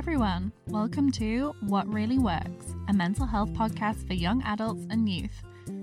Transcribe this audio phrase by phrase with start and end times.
[0.00, 0.50] everyone.
[0.68, 5.42] Welcome to What Really Works, a mental health podcast for young adults and youth.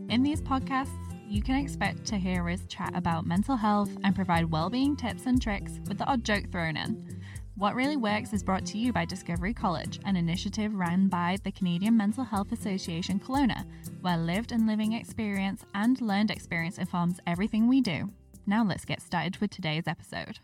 [0.09, 0.97] In these podcasts,
[1.29, 5.39] you can expect to hear us chat about mental health and provide well-being tips and
[5.39, 7.21] tricks with the odd joke thrown in.
[7.57, 11.51] What Really Works is brought to you by Discovery College, an initiative run by the
[11.51, 13.65] Canadian Mental Health Association Kelowna,
[14.01, 18.09] where lived and living experience and learned experience informs everything we do.
[18.47, 20.39] Now let's get started with today's episode.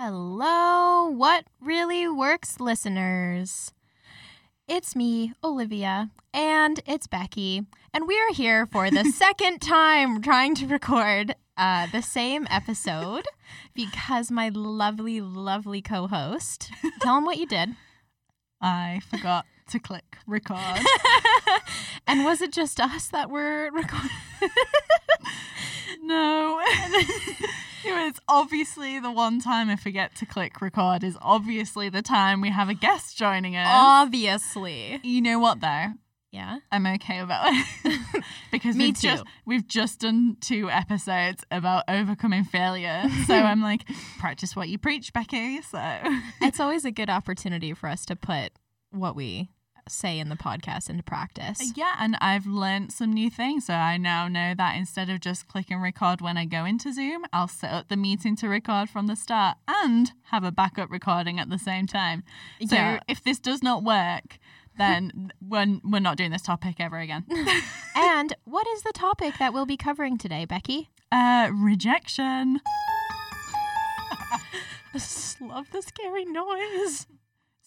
[0.00, 3.72] Hello, What Really Works listeners.
[4.68, 10.54] It's me, Olivia, and it's Becky, and we are here for the second time trying
[10.54, 13.24] to record uh, the same episode
[13.74, 16.70] because my lovely, lovely co host,
[17.00, 17.70] tell them what you did.
[18.60, 20.58] I forgot to click record.
[22.06, 24.10] and was it just us that were recording?
[26.02, 26.60] no.
[27.84, 32.50] it's obviously the one time I forget to click record is obviously the time we
[32.50, 33.68] have a guest joining us.
[33.70, 35.00] Obviously.
[35.02, 35.88] You know what though?
[36.30, 36.58] Yeah.
[36.70, 38.22] I'm okay about it.
[38.52, 39.08] because Me we've too.
[39.08, 43.04] just we've just done two episodes about overcoming failure.
[43.26, 43.84] So I'm like,
[44.18, 45.62] practice what you preach, Becky.
[45.62, 45.80] So
[46.42, 48.52] It's always a good opportunity for us to put
[48.90, 49.48] what we
[49.90, 51.72] say in the podcast into practice.
[51.76, 53.66] Yeah, and I've learned some new things.
[53.66, 57.24] So I now know that instead of just clicking record when I go into Zoom,
[57.32, 61.38] I'll set up the meeting to record from the start and have a backup recording
[61.40, 62.22] at the same time.
[62.66, 63.00] So Yeah.
[63.08, 64.38] if this does not work,
[64.78, 67.24] then we're, we're not doing this topic ever again.
[67.96, 70.90] and what is the topic that we'll be covering today, Becky?
[71.10, 72.60] uh, rejection.
[74.20, 74.40] I
[74.92, 77.06] just love the scary noise.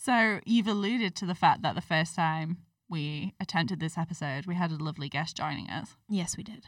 [0.03, 2.57] So you've alluded to the fact that the first time
[2.89, 5.95] we attempted this episode, we had a lovely guest joining us.
[6.09, 6.65] Yes, we did.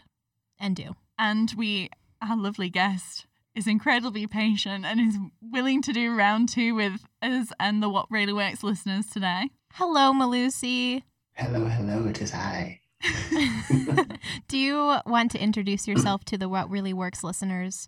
[0.60, 0.96] And do.
[1.18, 1.90] and we
[2.22, 7.48] our lovely guest is incredibly patient and is willing to do round two with us
[7.60, 11.02] and the what really works listeners today Hello, Malusi.
[11.34, 12.80] Hello, hello, it is I.
[14.48, 17.88] do you want to introduce yourself to the What Really Works listeners?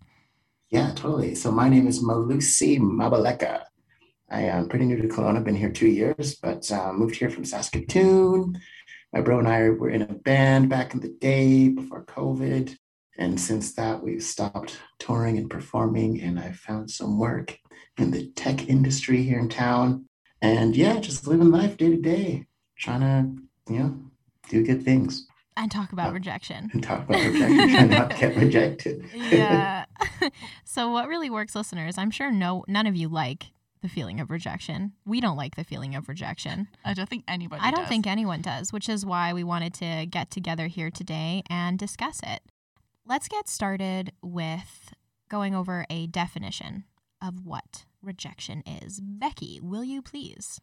[0.68, 1.36] Yeah, totally.
[1.36, 3.62] So my name is Malusi Mabaleka.
[4.30, 7.44] I am pretty new to Kelowna, been here two years, but uh, moved here from
[7.44, 8.60] Saskatoon.
[9.12, 12.76] My bro and I were in a band back in the day before COVID.
[13.18, 17.58] And since that, we've stopped touring and performing, and I found some work
[17.98, 20.06] in the tech industry here in town.
[20.42, 23.98] And yeah, just living life day to day, trying to, you know,
[24.50, 25.26] do good things
[25.56, 26.12] And talk about Oh.
[26.12, 26.68] rejection.
[26.74, 29.08] and talk about rejection, trying not to get rejected.
[29.14, 29.86] Yeah.
[30.64, 33.46] so what really works listeners, I'm sure no none of you like
[33.82, 34.92] the feeling of rejection.
[35.04, 36.68] We don't like the feeling of rejection.
[36.84, 37.88] i don't think anybody I don't does.
[37.88, 42.20] think anyone does, which is why we wanted to get together here today and discuss
[42.22, 42.40] it.
[43.06, 44.92] Let's get started with
[45.28, 46.84] going over a definition
[47.22, 49.00] of what rejection is.
[49.00, 50.60] Becky, will you please?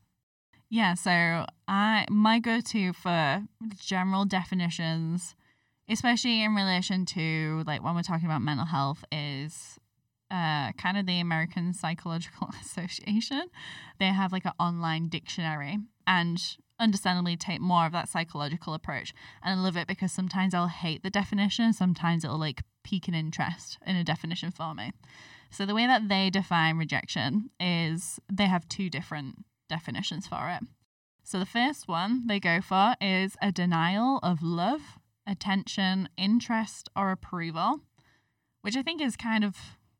[0.69, 3.43] yeah so i my go-to for
[3.77, 5.35] general definitions
[5.87, 9.77] especially in relation to like when we're talking about mental health is
[10.33, 13.43] uh, kind of the American Psychological Association.
[13.99, 15.77] They have like an online dictionary
[16.07, 16.41] and
[16.79, 19.13] understandably take more of that psychological approach.
[19.43, 23.13] And I love it because sometimes I'll hate the definition, sometimes it'll like pique an
[23.13, 24.91] interest in a definition for me.
[25.51, 30.63] So the way that they define rejection is they have two different definitions for it.
[31.23, 34.81] So the first one they go for is a denial of love,
[35.27, 37.81] attention, interest, or approval,
[38.61, 39.55] which I think is kind of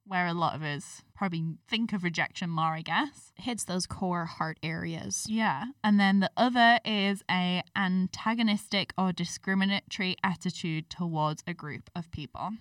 [0.05, 3.31] where a lot of us probably think of rejection more, I guess.
[3.35, 5.25] Hits those core heart areas.
[5.29, 5.65] Yeah.
[5.83, 12.51] And then the other is a antagonistic or discriminatory attitude towards a group of people.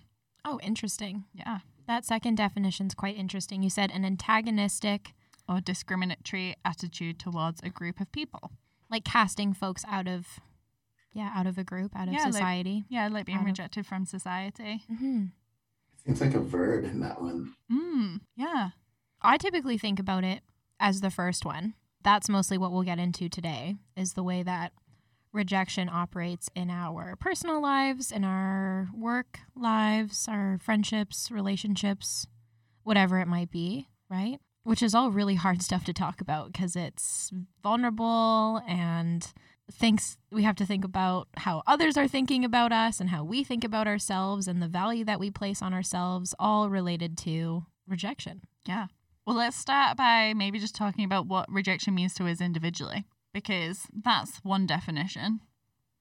[0.45, 1.25] Oh, interesting.
[1.33, 1.59] Yeah.
[1.87, 3.61] That second definition's quite interesting.
[3.61, 5.13] You said an antagonistic,
[5.49, 8.51] Or discriminatory attitude towards a group of people.
[8.89, 10.39] like casting folks out of,
[11.13, 12.83] yeah, out of a group, out of Yeah, like- society.
[12.89, 14.83] Yeah, like being Out of- rejected from society.
[14.87, 15.25] hmm
[16.05, 17.53] Seems like a verb in that one.
[17.71, 18.69] Mm, yeah.
[19.21, 20.41] I typically think about it
[20.79, 21.75] as the first one.
[22.03, 24.73] That's mostly what we'll get into today is the way that
[25.31, 32.27] rejection operates in our personal lives, in our work lives, our friendships, relationships,
[32.83, 34.37] whatever it might be, right?
[34.63, 37.31] Which is all really hard stuff to talk about because it's
[37.63, 39.25] vulnerable and
[39.71, 43.43] thinks we have to think about how others are thinking about us and how we
[43.43, 48.41] think about ourselves and the value that we place on ourselves all related to rejection.
[48.67, 48.87] Yeah.
[49.25, 53.87] Well, let's start by maybe just talking about what rejection means to us individually, because
[53.93, 55.39] that's one definition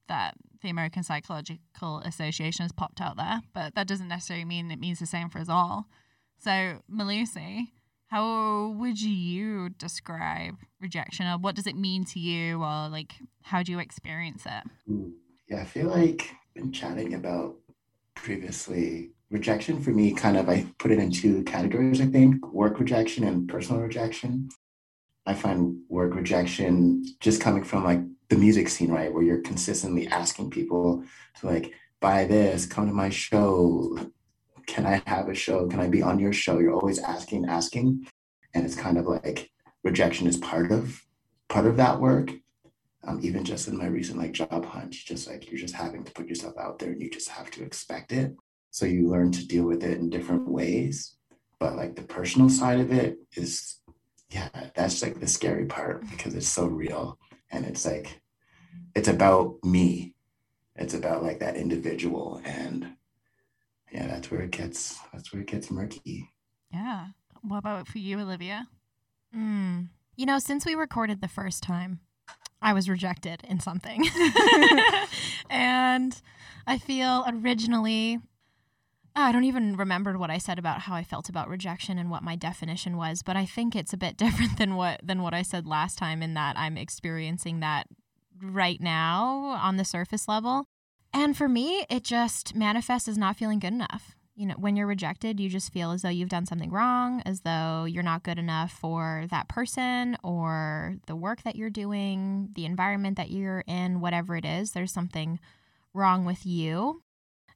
[0.08, 4.80] that the American Psychological Association has popped out there, but that doesn't necessarily mean it
[4.80, 5.86] means the same for us all.
[6.38, 7.68] So, Malusi,
[8.12, 13.62] how would you describe rejection or what does it mean to you or like how
[13.62, 14.64] do you experience it?
[14.86, 15.12] Hmm.
[15.48, 17.56] Yeah, I feel like been chatting about
[18.14, 22.78] previously rejection for me kind of I put it in two categories, I think, work
[22.78, 24.50] rejection and personal rejection.
[25.24, 29.10] I find work rejection just coming from like the music scene, right?
[29.10, 31.02] Where you're consistently asking people
[31.40, 33.96] to like buy this, come to my show,
[34.66, 35.68] can I have a show?
[35.68, 36.58] Can I be on your show?
[36.58, 38.06] You're always asking, asking.
[38.54, 39.50] And it's kind of like
[39.82, 41.02] rejection is part of
[41.48, 42.30] part of that work.
[43.04, 46.12] Um, even just in my recent like job hunt, just like you're just having to
[46.12, 48.36] put yourself out there and you just have to expect it.
[48.70, 51.16] So you learn to deal with it in different ways.
[51.58, 53.80] But like the personal side of it is,
[54.30, 57.18] yeah, that's like the scary part because it's so real.
[57.50, 58.20] And it's like,
[58.94, 60.14] it's about me.
[60.76, 62.40] It's about like that individual.
[62.44, 62.94] And
[64.22, 66.30] that's where it gets, that's where it gets murky.
[66.72, 67.06] Yeah.
[67.40, 68.68] What about for you, Olivia?
[69.36, 69.88] Mm.
[70.14, 71.98] You know, since we recorded the first time,
[72.60, 74.06] I was rejected in something.
[75.50, 76.22] and
[76.68, 78.20] I feel originally,
[79.16, 82.22] I don't even remember what I said about how I felt about rejection and what
[82.22, 85.42] my definition was, but I think it's a bit different than what than what I
[85.42, 87.88] said last time in that I'm experiencing that
[88.40, 90.68] right now on the surface level.
[91.14, 94.14] And for me, it just manifests as not feeling good enough.
[94.34, 97.42] You know, when you're rejected, you just feel as though you've done something wrong, as
[97.42, 102.64] though you're not good enough for that person or the work that you're doing, the
[102.64, 104.72] environment that you're in, whatever it is.
[104.72, 105.38] There's something
[105.92, 107.02] wrong with you.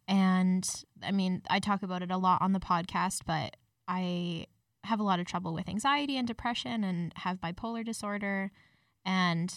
[0.07, 0.69] And
[1.03, 3.57] I mean, I talk about it a lot on the podcast, but
[3.89, 4.47] I
[4.85, 8.53] have a lot of trouble with anxiety and depression and have bipolar disorder.
[9.05, 9.53] And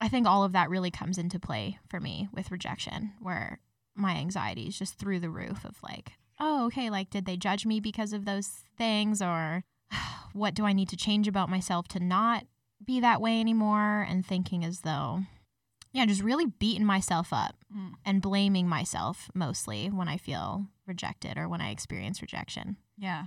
[0.00, 3.60] I think all of that really comes into play for me with rejection, where
[3.94, 7.64] my anxiety is just through the roof of like, oh, okay, like, did they judge
[7.64, 9.22] me because of those things?
[9.22, 9.64] Or
[10.34, 12.44] what do I need to change about myself to not
[12.84, 14.06] be that way anymore?
[14.08, 15.20] And thinking as though,
[15.92, 17.94] yeah, just really beating myself up Mm.
[18.04, 22.76] and blaming myself mostly when I feel rejected or when I experience rejection.
[22.96, 23.24] Yeah.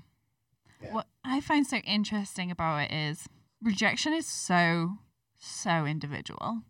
[0.81, 0.93] Yeah.
[0.93, 3.27] What I find so interesting about it is
[3.61, 4.93] rejection is so,
[5.39, 6.61] so individual.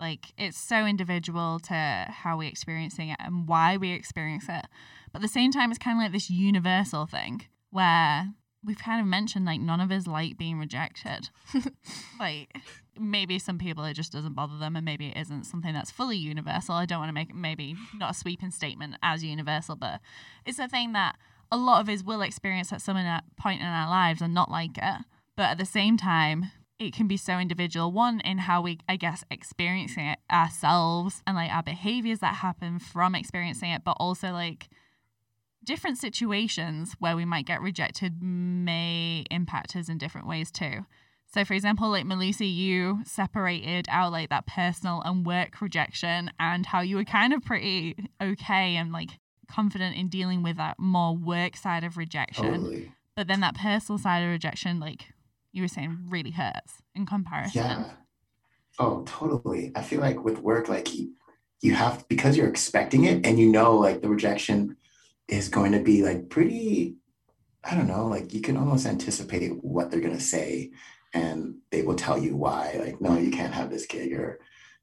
[0.00, 4.66] Like it's so individual to how we're experiencing it and why we experience it.
[5.12, 8.28] But at the same time, it's kind of like this universal thing where
[8.64, 11.30] we've kind of mentioned like none of us like being rejected.
[12.20, 12.56] like
[12.98, 16.16] maybe some people it just doesn't bother them and maybe it isn't something that's fully
[16.16, 16.74] universal.
[16.74, 20.00] I don't want to make maybe not a sweeping statement as universal, but
[20.44, 21.16] it's a thing that
[21.50, 22.96] a lot of us will experience at some
[23.36, 25.04] point in our lives and not like it.
[25.36, 27.90] But at the same time, it can be so individual.
[27.90, 32.78] One, in how we, I guess, experiencing it ourselves and like our behaviors that happen
[32.78, 34.68] from experiencing it, but also like
[35.64, 40.86] different situations where we might get rejected may impact us in different ways too.
[41.26, 46.64] So, for example, like Malusi, you separated out like that personal and work rejection and
[46.64, 51.14] how you were kind of pretty okay and like confident in dealing with that more
[51.14, 52.44] work side of rejection.
[52.44, 52.92] Totally.
[53.14, 55.12] But then that personal side of rejection, like
[55.52, 57.62] you were saying, really hurts in comparison.
[57.62, 57.84] Yeah.
[58.78, 59.72] Oh, totally.
[59.74, 61.14] I feel like with work, like you,
[61.60, 64.76] you have because you're expecting it and you know like the rejection
[65.26, 66.96] is going to be like pretty,
[67.64, 70.70] I don't know, like you can almost anticipate what they're gonna say
[71.12, 72.78] and they will tell you why.
[72.78, 74.40] Like, no, you can't have this gig or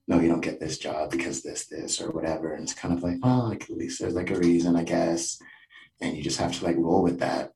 [0.07, 2.53] no, you don't get this job because this, this, or whatever.
[2.53, 5.39] And it's kind of like, oh, like at least there's like a reason, I guess.
[6.01, 7.53] And you just have to like roll with that.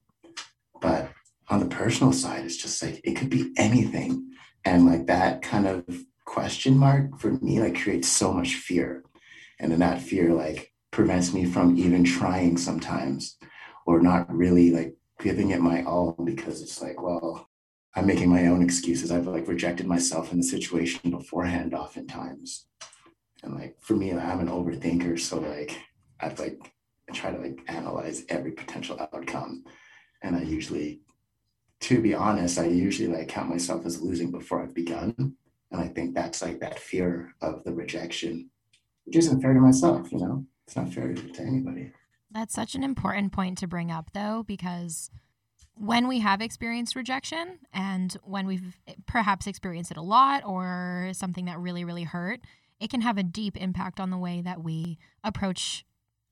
[0.81, 1.11] But
[1.49, 4.31] on the personal side, it's just like it could be anything.
[4.65, 5.85] And like that kind of
[6.25, 9.03] question mark for me like creates so much fear.
[9.59, 13.37] And then that fear like prevents me from even trying sometimes
[13.85, 17.49] or not really like giving it my all because it's like, well,
[17.95, 19.11] I'm making my own excuses.
[19.11, 22.67] I've like rejected myself in the situation beforehand oftentimes.
[23.43, 25.19] And like for me, I'm an overthinker.
[25.19, 25.79] So like
[26.19, 26.71] I've like
[27.09, 29.63] I try to like analyze every potential outcome.
[30.21, 31.01] And I usually,
[31.81, 35.35] to be honest, I usually like count myself as losing before I've begun.
[35.71, 38.49] And I think that's like that fear of the rejection,
[39.05, 40.45] which isn't fair to myself, you know?
[40.65, 41.91] It's not fair to anybody.
[42.31, 45.09] That's such an important point to bring up, though, because
[45.75, 51.45] when we have experienced rejection and when we've perhaps experienced it a lot or something
[51.45, 52.41] that really, really hurt,
[52.79, 55.85] it can have a deep impact on the way that we approach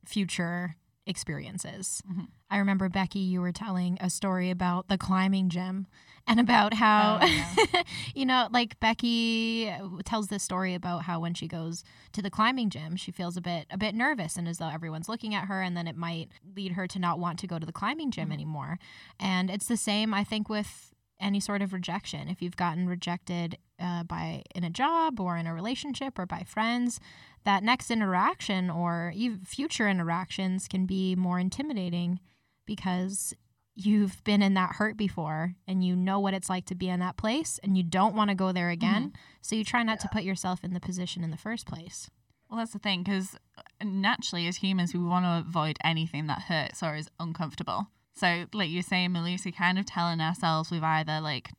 [0.06, 0.76] future
[1.08, 2.02] experiences.
[2.10, 2.28] Mhm.
[2.50, 5.88] I remember, Becky, you were telling a story about the climbing gym
[6.28, 7.82] and about how, Oh,
[8.16, 9.72] you know, like Becky
[10.06, 11.84] tells this story about how when she goes
[12.14, 15.10] to the climbing gym, she feels a bit a bit nervous and as though everyone's
[15.10, 17.66] looking at her and then it might lead her to not want to go to
[17.66, 18.34] the climbing gym Mhm.
[18.34, 18.80] anymore.
[19.20, 22.28] And it's the same I think with any sort of rejection.
[22.30, 26.44] If you've gotten rejected uh, by in a job or in a relationship or by
[26.48, 27.00] friends,
[27.46, 32.20] that next interaction or even future interactions can be more intimidating
[32.66, 33.34] because
[33.76, 37.00] you've been in that hurt before and you know what it's like to be in
[37.00, 39.14] that place and you don't want to go there again.
[39.42, 42.10] So you try not to put yourself in the position in the first place.
[42.50, 43.38] Well, that's the thing, because
[43.84, 47.88] naturally, as humans, we want to avoid anything that hurts or is uncomfortable.
[48.16, 51.52] So, like you say, Malusi, kind of telling ourselves we've either like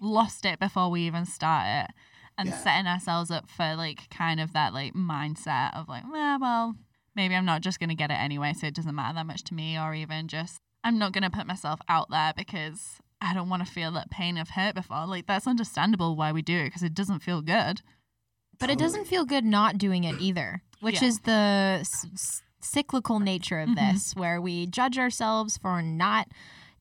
[0.00, 1.94] lost it before we even start it
[2.36, 2.56] and Yeah.
[2.58, 6.74] setting ourselves up for like kind of that like mindset of like, well, well,
[7.14, 9.42] maybe I'm not just going to get it anyway, so it doesn't matter that much
[9.44, 13.34] to me, or even just I'm not going to put myself out there because I
[13.34, 15.04] don't want to feel that pain of hurt before.
[15.06, 17.82] Like, that's understandable why we do it because it doesn't feel good.
[18.60, 21.08] But it doesn't feel good not doing it either, which Yeah.
[21.08, 23.74] is the s- s- cyclical nature of Mhm.
[23.76, 26.28] this, where we judge ourselves for not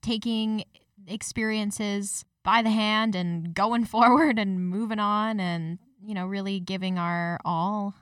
[0.01, 0.63] taking
[1.07, 6.97] experiences by the hand and going forward and moving on and, you know, really giving
[6.97, 7.93] our all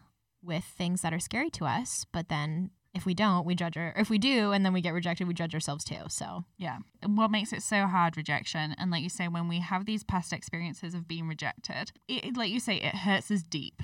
[0.44, 2.06] with things that are scary to us.
[2.14, 4.94] But then if we don't, we judge our, if we do and then we get
[4.94, 6.04] rejected, we judge ourselves too.
[6.10, 6.78] So, Yeah.
[7.04, 10.32] What makes it so hard, rejection, and like you say, when we have these past
[10.32, 13.82] experiences of being rejected, it, like you say, it hurts us deep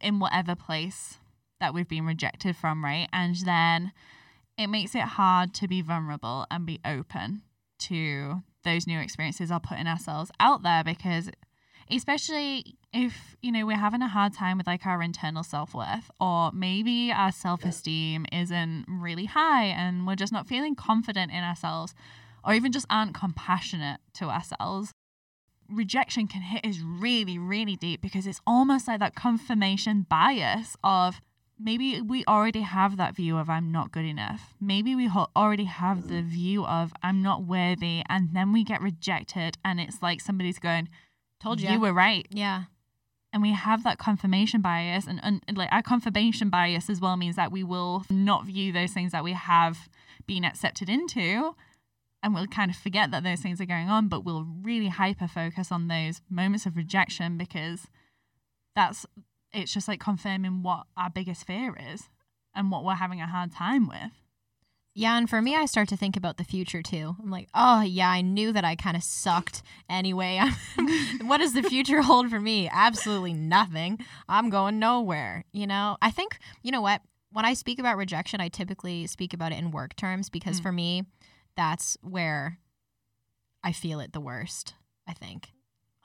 [0.00, 1.18] in whatever place
[1.60, 3.08] that we've been rejected from, right?
[3.12, 3.92] And then
[4.56, 7.42] it makes it hard to be vulnerable and be open
[7.80, 11.30] to those new experiences are putting ourselves out there because
[11.90, 16.50] especially if you know we're having a hard time with like our internal self-worth or
[16.52, 21.94] maybe our self-esteem isn't really high and we're just not feeling confident in ourselves
[22.44, 24.92] or even just aren't compassionate to ourselves
[25.68, 31.20] rejection can hit us really really deep because it's almost like that confirmation bias of
[31.62, 34.54] maybe we already have that view of I'm not good enough.
[34.60, 36.24] Maybe we ho- already have the mm.
[36.24, 40.88] view of I'm not worthy, and then we get rejected, and it's like somebody's going,
[41.40, 41.80] told "You you.
[41.80, 42.64] were right," Yeah.
[43.32, 47.36] and we have that confirmation bias, and, and like our confirmation bias as well means
[47.36, 49.88] that we will not view those things that we have
[50.26, 51.54] been accepted into.
[52.24, 55.26] And we'll kind of forget that those things are going on, but we'll really hyper
[55.26, 57.88] focus on those moments of rejection because
[58.76, 59.04] that's
[59.52, 62.08] it's just like confirming what our biggest fear is
[62.54, 64.12] and what we're having a hard time with.
[64.94, 67.16] Yeah, and for me, I start to think about the future too.
[67.18, 70.38] I'm like, oh yeah, I knew that I kind of sucked anyway.
[71.22, 72.68] what does the future hold for me?
[72.70, 73.98] Absolutely nothing.
[74.28, 75.44] I'm going nowhere.
[75.52, 77.00] You know, I think you know what.
[77.34, 80.62] When I speak about rejection, I typically speak about it in work terms because Mm.
[80.62, 81.04] for me,
[81.56, 82.58] that's where
[83.64, 84.74] I feel it the worst.
[85.08, 85.51] I think.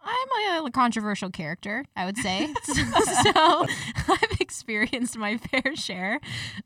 [0.07, 2.53] I'm a controversial character, I would say.
[2.63, 3.33] so
[4.07, 6.19] I've experienced my fair share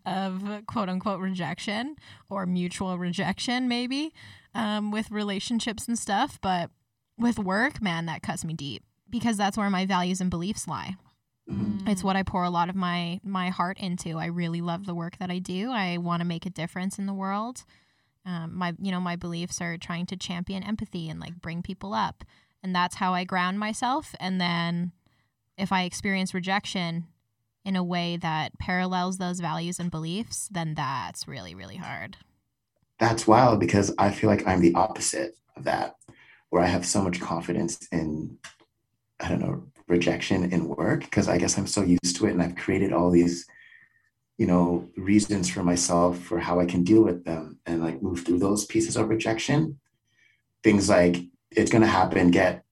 [0.06, 1.96] of quote unquote rejection
[2.30, 4.14] or mutual rejection, maybe,
[4.54, 6.40] um, with relationships and stuff.
[6.42, 6.70] But
[7.18, 10.96] with work, man, that cuts me deep because that's where my values and beliefs lie.
[11.86, 14.18] It's what I pour a lot of my my heart into.
[14.18, 15.72] I really love the work that I do.
[15.72, 17.66] I want to make a difference in the world.
[18.26, 21.94] Um, my you know my beliefs are trying to champion empathy and like bring people
[21.94, 22.24] up,
[22.64, 24.16] and that's how I ground myself.
[24.20, 24.92] And then
[25.58, 27.08] if I experience rejection
[27.64, 32.18] in a way that parallels those values and beliefs, then that's really really hard.
[33.00, 35.96] That's wild because I feel like I'm the opposite of that,
[36.50, 38.38] where I have so much confidence in,
[39.20, 42.42] I don't know, rejection in work because I guess I'm so used to it and
[42.42, 43.46] I've created all these,
[44.38, 48.24] you know, reasons for myself for how I can deal with them and like move
[48.24, 49.80] through those pieces of rejection.
[50.64, 51.18] Things like
[51.52, 52.64] it's going to happen, get,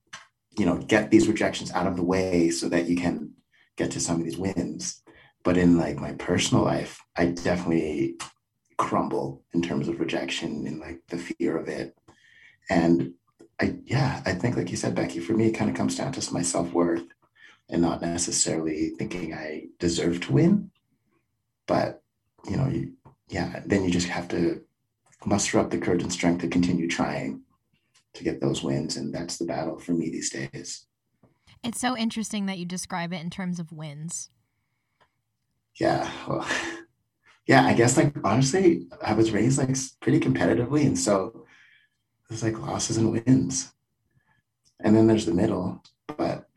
[0.58, 3.32] you know, get these rejections out of the way so that you can
[3.76, 5.02] get to some of these wins.
[5.42, 8.16] But in like my personal life, I definitely
[8.76, 11.96] crumble in terms of rejection and like the fear of it.
[12.68, 13.14] And
[13.60, 16.12] I, yeah, I think, like you said, Becky, for me, it kind of comes down
[16.12, 17.04] to my self worth
[17.68, 20.70] and not necessarily thinking I deserve to win.
[21.66, 22.02] But,
[22.48, 22.92] you know, you,
[23.28, 24.62] yeah, then you just have to
[25.24, 27.42] muster up the courage and strength to continue trying
[28.14, 28.96] to get those wins.
[28.96, 30.86] And that's the battle for me these days.
[31.62, 34.30] It's so interesting that you describe it in terms of wins.
[35.78, 36.10] Yeah.
[36.26, 36.46] Well,
[37.46, 40.86] yeah, I guess like honestly, I was raised like pretty competitively.
[40.86, 41.46] And so
[42.28, 43.72] there's like losses and wins.
[44.80, 45.82] And then there's the middle.
[46.06, 46.48] But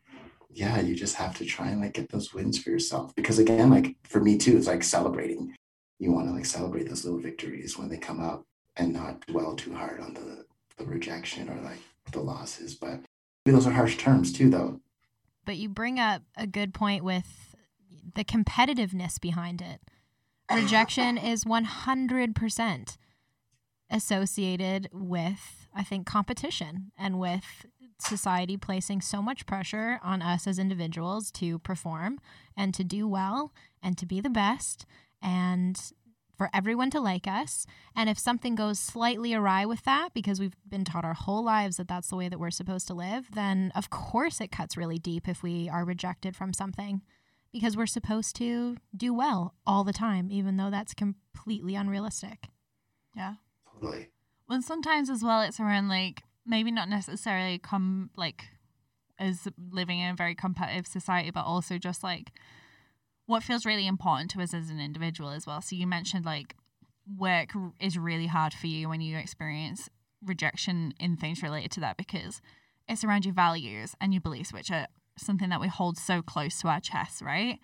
[0.50, 3.14] yeah, you just have to try and like get those wins for yourself.
[3.14, 5.54] Because again, like for me too, it's like celebrating.
[5.98, 8.44] You want to like celebrate those little victories when they come up
[8.76, 10.44] and not dwell too hard on the,
[10.78, 11.80] the rejection or like
[12.12, 12.74] the losses.
[12.74, 13.00] But
[13.44, 14.80] those are harsh terms too, though.
[15.44, 17.54] but you bring up a good point with
[18.14, 19.80] the competitiveness behind it.
[20.52, 22.96] Rejection is 100%
[23.90, 27.66] associated with, I think, competition and with
[27.98, 32.18] society placing so much pressure on us as individuals to perform
[32.56, 33.52] and to do well
[33.82, 34.84] and to be the best
[35.22, 35.92] and
[36.36, 37.66] for everyone to like us.
[37.94, 41.76] And if something goes slightly awry with that, because we've been taught our whole lives
[41.76, 44.98] that that's the way that we're supposed to live, then of course it cuts really
[44.98, 47.02] deep if we are rejected from something
[47.52, 52.48] because we're supposed to do well all the time, even though that's completely unrealistic.
[53.16, 53.34] Yeah.
[53.72, 54.08] Totally.
[54.48, 58.46] Well, sometimes as well, it's around like maybe not necessarily come like
[59.20, 62.32] as living in a very competitive society, but also just like
[63.26, 65.60] what feels really important to us as an individual as well.
[65.60, 66.56] So you mentioned like
[67.16, 67.50] work
[67.80, 69.88] is really hard for you when you experience
[70.22, 72.40] rejection in things related to that because
[72.88, 76.60] it's around your values and your beliefs, which are something that we hold so close
[76.60, 77.58] to our chest, right?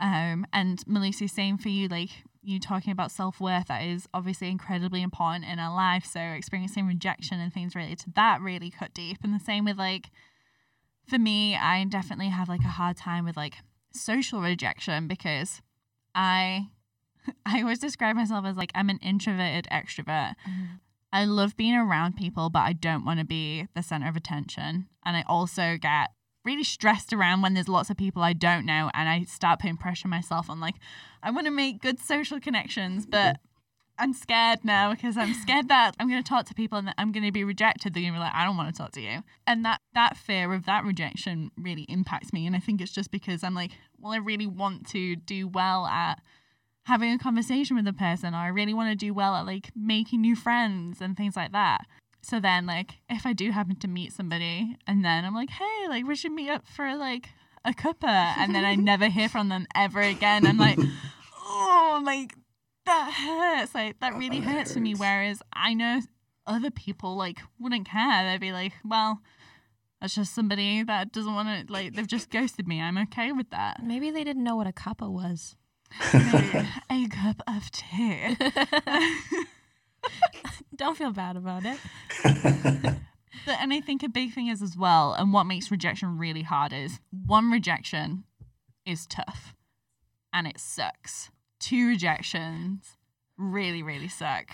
[0.00, 2.10] Um, and Malusi, same for you, like
[2.42, 6.04] you talking about self worth, that is obviously incredibly important in our life.
[6.04, 9.18] So experiencing rejection and things related to that really cut deep.
[9.22, 10.10] And the same with like,
[11.06, 13.54] for me, I definitely have like a hard time with like
[13.94, 15.62] social rejection because
[16.14, 16.68] I
[17.46, 20.34] I always describe myself as like I'm an introverted extrovert.
[20.48, 20.80] Mm.
[21.12, 24.88] I love being around people, but I don't want to be the center of attention.
[25.06, 26.10] And I also get
[26.44, 29.78] really stressed around when there's lots of people I don't know and I start putting
[29.78, 30.74] pressure on myself on like
[31.22, 33.38] I want to make good social connections, but
[33.98, 36.96] I'm scared now because I'm scared that I'm going to talk to people and that
[36.98, 37.94] I'm going to be rejected.
[37.94, 39.22] They're going to be like, I don't want to talk to you.
[39.46, 42.46] And that, that fear of that rejection really impacts me.
[42.46, 45.86] And I think it's just because I'm like, well, I really want to do well
[45.86, 46.20] at
[46.86, 49.70] having a conversation with a person, or I really want to do well at like
[49.74, 51.86] making new friends and things like that.
[52.22, 55.88] So then, like, if I do happen to meet somebody and then I'm like, hey,
[55.88, 57.28] like, we should meet up for like
[57.64, 60.78] a cuppa, and then I never hear from them ever again, I'm like,
[61.44, 62.34] oh, like,
[62.86, 63.74] that hurts.
[63.74, 64.94] Like that really that hurts for me.
[64.94, 66.00] Whereas I know
[66.46, 68.24] other people like wouldn't care.
[68.24, 69.20] They'd be like, well,
[70.00, 71.94] that's just somebody that doesn't want to like.
[71.94, 72.80] They've just ghosted me.
[72.80, 73.82] I'm okay with that.
[73.82, 75.56] Maybe they didn't know what a cuppa was.
[76.90, 78.36] A cup of tea.
[80.76, 81.78] Don't feel bad about it.
[83.46, 86.42] But, and I think a big thing is as well, and what makes rejection really
[86.42, 88.24] hard is one rejection
[88.86, 89.54] is tough
[90.32, 91.30] and it sucks.
[91.64, 92.96] Two rejections
[93.38, 94.46] really, really suck.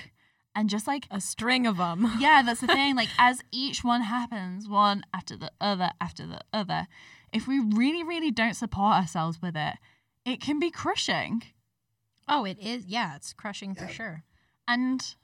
[0.54, 2.10] And just like A string of them.
[2.20, 2.94] yeah, that's the thing.
[2.96, 6.86] Like as each one happens, one after the other after the other,
[7.32, 9.74] if we really, really don't support ourselves with it,
[10.24, 11.42] it can be crushing.
[12.28, 12.86] Oh, it is.
[12.86, 13.90] Yeah, it's crushing for Yeah.
[13.90, 14.24] sure.
[14.68, 15.14] And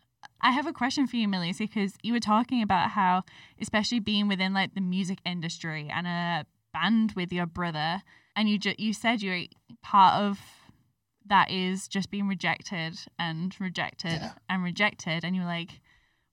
[0.41, 3.23] I have a question for you, Millie, because you were talking about how,
[3.61, 8.03] especially being within like the music industry and a band with your brother,
[8.35, 9.45] and you ju- you said you're
[9.83, 10.41] part of
[11.29, 14.33] that is just being rejected and rejected Yeah.
[14.49, 15.81] and rejected, and you're like,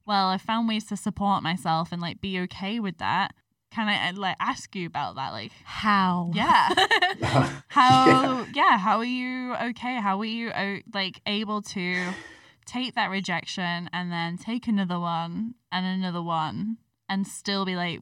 [0.06, 3.34] well, I found ways to support myself and like be okay with that.
[3.72, 5.32] Can I uh, like ask you about that?
[5.32, 6.32] Like, How?
[6.34, 6.70] yeah.
[7.20, 7.50] Yeah.
[7.68, 8.78] how yeah.
[8.78, 12.12] how are you okay how are you uh, like able to
[12.66, 16.78] take that rejection and then take another one and another one
[17.08, 18.00] and still be like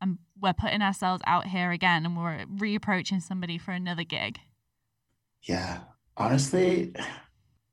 [0.00, 4.38] and we're putting ourselves out here again and we're reapproaching somebody for another gig
[5.42, 5.80] Yeah,
[6.16, 6.92] honestly,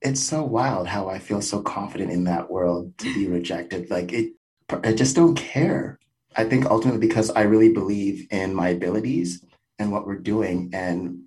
[0.02, 3.90] it's so wild how I feel so confident in that world to be rejected.
[3.90, 4.34] Like it,
[4.70, 6.00] I just don't care.
[6.36, 9.44] I think ultimately because I really believe in my abilities
[9.80, 11.22] and what we're doing, and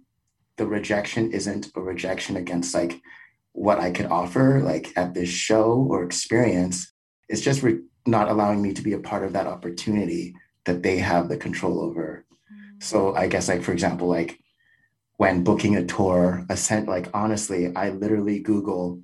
[0.57, 3.00] the rejection isn't a rejection against like
[3.52, 6.92] what I could offer, like at this show or experience.
[7.29, 10.98] It's just re- not allowing me to be a part of that opportunity that they
[10.98, 12.24] have the control over.
[12.81, 14.38] So I guess like for example, like
[15.16, 19.00] when booking a tour, a cent like honestly, I literally Google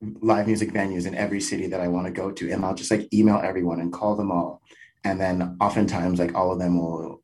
[0.00, 2.90] live music venues in every city that I want to go to, and I'll just
[2.90, 4.62] like email everyone and call them all.
[5.04, 7.22] And then oftentimes like all of them will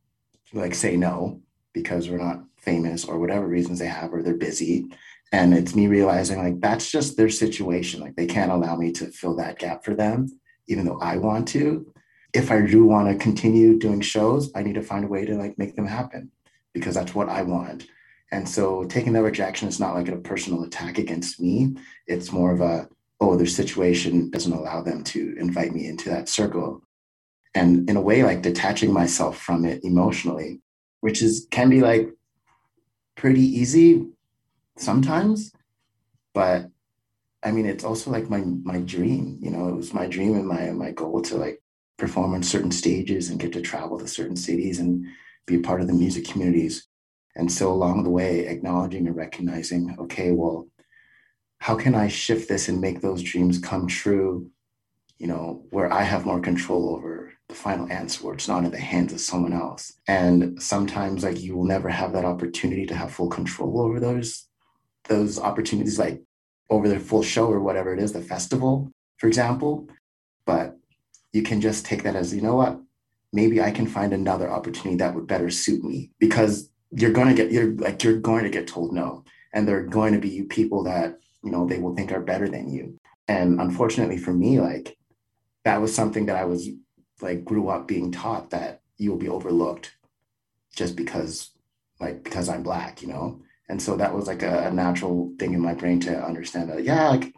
[0.52, 1.40] like say no
[1.72, 4.86] because we're not famous or whatever reasons they have or they're busy.
[5.32, 8.00] And it's me realizing like that's just their situation.
[8.00, 10.28] Like they can't allow me to fill that gap for them,
[10.68, 11.92] even though I want to.
[12.34, 15.34] If I do want to continue doing shows, I need to find a way to
[15.36, 16.30] like make them happen
[16.76, 17.86] because that's what I want.
[18.32, 21.74] And so taking that rejection is not like a personal attack against me.
[22.06, 22.86] It's more of a,
[23.18, 26.82] oh, their situation doesn't allow them to invite me into that circle.
[27.54, 30.60] And in a way, like detaching myself from it emotionally,
[31.00, 32.10] which is can be like
[33.14, 34.06] pretty easy
[34.76, 35.50] sometimes.
[36.34, 36.68] But
[37.42, 40.46] I mean, it's also like my my dream, you know, it was my dream and
[40.46, 41.62] my my goal to like
[41.96, 45.06] perform on certain stages and get to travel to certain cities and
[45.46, 46.86] be part of the music communities.
[47.34, 50.68] And so along the way, acknowledging and recognizing, okay, well,
[51.58, 54.50] how can I shift this and make those dreams come true
[55.18, 58.70] you know, where I have more control over the final answer, where it's not in
[58.70, 59.92] the hands of someone else.
[60.08, 64.48] And sometimes like you will never have that opportunity to have full control over those
[65.08, 66.20] those opportunities, like
[66.68, 69.88] over the full show or whatever it is, the festival, for example.
[70.44, 70.76] But
[71.32, 72.80] you can just take that as, you know what,
[73.32, 77.34] maybe I can find another opportunity that would better suit me because you're going to
[77.34, 79.24] get, you're like, you're going to get told no.
[79.52, 82.48] And there are going to be people that, you know, they will think are better
[82.48, 82.98] than you.
[83.28, 84.96] And unfortunately for me, like
[85.64, 86.68] that was something that I was
[87.20, 89.96] like grew up being taught that you will be overlooked
[90.74, 91.50] just because
[92.00, 93.40] like because I'm black, you know?
[93.68, 96.84] And so that was like a, a natural thing in my brain to understand that,
[96.84, 97.34] yeah, like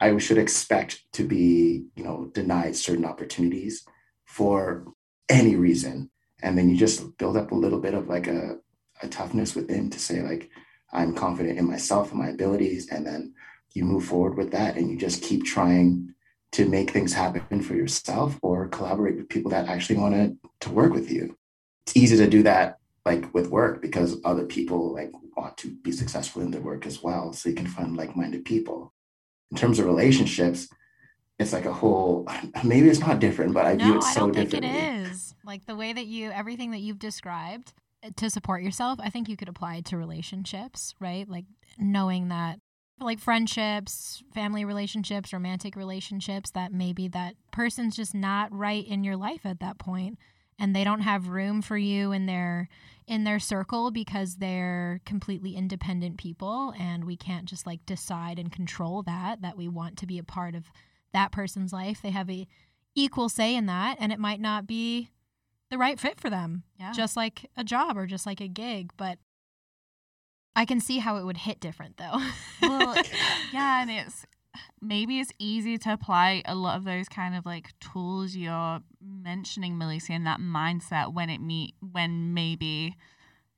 [0.00, 3.86] I should expect to be, you know, denied certain opportunities
[4.24, 4.84] for
[5.28, 6.10] any reason.
[6.42, 8.58] And then you just build up a little bit of like a,
[9.02, 10.50] a toughness within to say, like,
[10.92, 12.90] I'm confident in myself and my abilities.
[12.90, 13.34] And then
[13.74, 16.14] you move forward with that and you just keep trying
[16.52, 20.70] to make things happen for yourself or collaborate with people that actually want to, to
[20.70, 21.36] work with you.
[21.86, 25.92] It's easy to do that like with work because other people like want to be
[25.92, 27.32] successful in their work as well.
[27.32, 28.92] So you can find like-minded people.
[29.50, 30.68] In terms of relationships,
[31.38, 32.28] it's like a whole
[32.64, 35.34] maybe it's not different, but I no, view it so I don't think it is.
[35.44, 37.72] Like the way that you everything that you've described
[38.04, 41.28] uh, to support yourself, I think you could apply it to relationships, right?
[41.28, 41.46] Like
[41.78, 42.58] knowing that
[43.00, 49.16] like friendships, family relationships, romantic relationships that maybe that person's just not right in your
[49.16, 50.18] life at that point
[50.58, 52.68] and they don't have room for you in their
[53.08, 58.52] in their circle because they're completely independent people and we can't just like decide and
[58.52, 60.70] control that that we want to be a part of
[61.12, 62.46] that person's life they have a
[62.94, 65.08] equal say in that and it might not be
[65.70, 66.92] the right fit for them Yeah.
[66.92, 69.18] just like a job or just like a gig but
[70.54, 72.20] i can see how it would hit different though
[72.62, 72.94] well,
[73.52, 74.26] yeah, and it's
[74.80, 79.74] maybe it's easy to apply a lot of those kind of like tools you're mentioning,
[79.74, 82.94] Malusi, and that mindset when it meet when maybe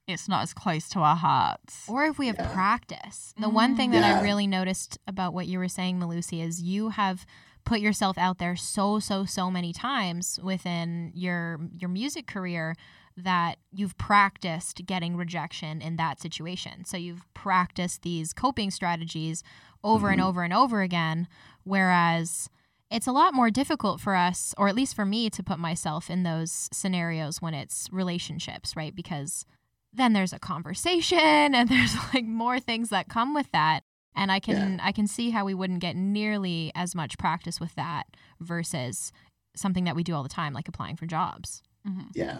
[0.06, 1.88] it's not as close to our hearts.
[1.88, 2.52] Or if we have Yeah.
[2.52, 3.32] practice.
[3.38, 6.90] The one thing that I really noticed about what you were saying, Malusi, is you
[6.90, 7.24] have
[7.64, 12.74] put yourself out there so, so, so many times within your your music career
[13.16, 16.84] that you've practiced getting rejection in that situation.
[16.84, 19.42] So you've practiced these coping strategies
[19.82, 20.24] over and Mhm.
[20.24, 21.28] over and over again.
[21.62, 22.50] Whereas
[22.90, 26.10] it's a lot more difficult for us, or at least for me, to put myself
[26.10, 28.94] in those scenarios when it's relationships, right?
[28.94, 29.46] Because
[29.94, 31.18] then there's a conversation
[31.54, 33.80] and there's like more things that come with that
[34.16, 37.74] and i can i can see how we wouldn't get nearly as much practice with
[37.74, 38.04] that
[38.40, 39.12] versus
[39.56, 41.62] something that we do all the time like applying for jobs.
[41.86, 42.08] Mhm.
[42.14, 42.38] yeah.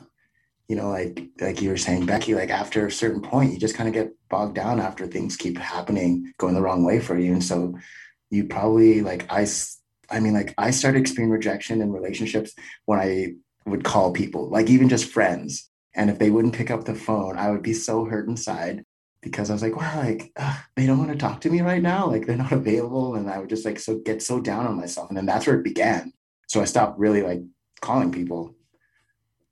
[0.69, 3.75] You know like like you were saying becky like after a certain point you just
[3.75, 7.35] kind of get bogged down after things keep happening going the wrong way for you
[7.35, 7.79] and so
[8.31, 9.47] you probably like i
[10.09, 12.55] i mean like i started experiencing rejection in relationships
[12.87, 13.35] when i
[13.67, 17.39] would call people like even just friends and if they wouldn't pick up the phone
[17.39, 18.85] i would be so hurt inside
[19.21, 21.83] because i was like wow like ugh, they don't want to talk to me right
[21.83, 22.07] now.
[22.07, 23.15] Like they're not available.
[23.15, 25.09] And i would just like so get so down on myself.
[25.09, 26.13] And then that's where it began.
[26.47, 27.43] So i stopped really like
[27.81, 28.55] calling people.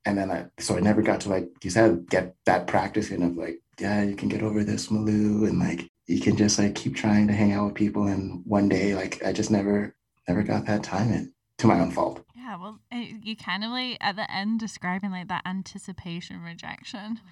[0.04, 3.22] And then I so I never got to like you said get that practice in
[3.22, 6.74] of like yeah you can get over this Malou and like you can just like
[6.74, 8.06] keep trying to hang out with people.
[8.06, 9.94] And one day like I just never
[10.28, 13.70] never got that time in to my own fault Yeah, well, it, you kind of
[13.70, 17.20] like at the end describing like that anticipation rejection.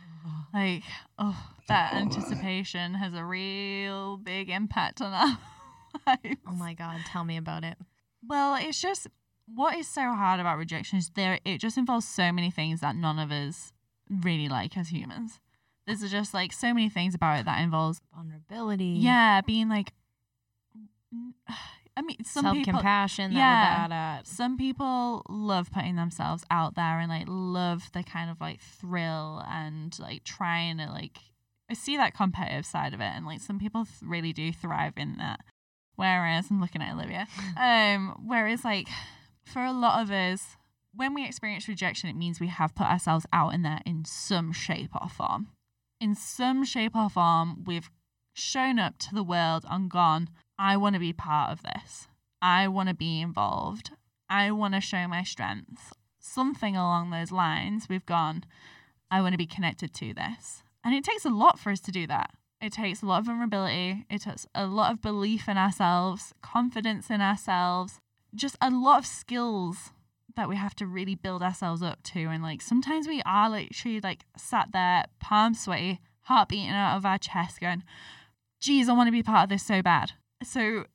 [0.53, 0.83] Like,
[1.19, 5.39] oh, that anticipation has a real big impact on our
[6.07, 6.41] lives.
[6.47, 7.79] oh my god tell me about it
[8.27, 9.07] Well, it's just
[9.47, 12.97] what is so hard about rejection is there it just involves so many things that
[12.97, 13.73] none of us
[14.11, 15.41] really like as humans.
[15.87, 19.95] There's just like so many things about it that involves vulnerability yeah, being like
[21.97, 23.89] I mean some people self-compassion that yeah.
[23.89, 28.41] bad at some people love putting themselves out there and like love the kind of
[28.41, 31.19] like thrill and like trying to like
[31.71, 34.95] I see that competitive side of it and like some people th- really do thrive
[34.97, 35.41] in that.
[35.97, 37.27] Whereas I'm looking at Olivia.
[37.57, 38.89] Um whereas like
[39.45, 40.57] for a lot of us
[40.95, 44.53] when we experience rejection it means we have put ourselves out in there in some
[44.53, 45.49] shape or form.
[46.01, 47.91] In some shape or form we've
[48.33, 50.29] shown up to the world and gone
[50.63, 52.07] I want to be part of this.
[52.43, 53.93] I want to be involved.
[54.29, 55.95] I want to show my strength.
[56.19, 58.45] Something along those lines, we've gone,
[59.11, 60.63] I want to be connected to this.
[60.85, 62.33] And it takes a lot for us to do that.
[62.61, 64.05] It takes a lot of vulnerability.
[64.11, 67.99] It takes a lot of belief in ourselves, confidence in ourselves,
[68.35, 69.93] just a lot of skills
[70.37, 72.25] that we have to really build ourselves up to.
[72.27, 77.07] And like sometimes we are literally like sat there, palms sweaty, heart beating out of
[77.07, 77.83] our chest, going,
[78.61, 80.13] geez, I want to be part of this so bad.
[80.43, 80.87] So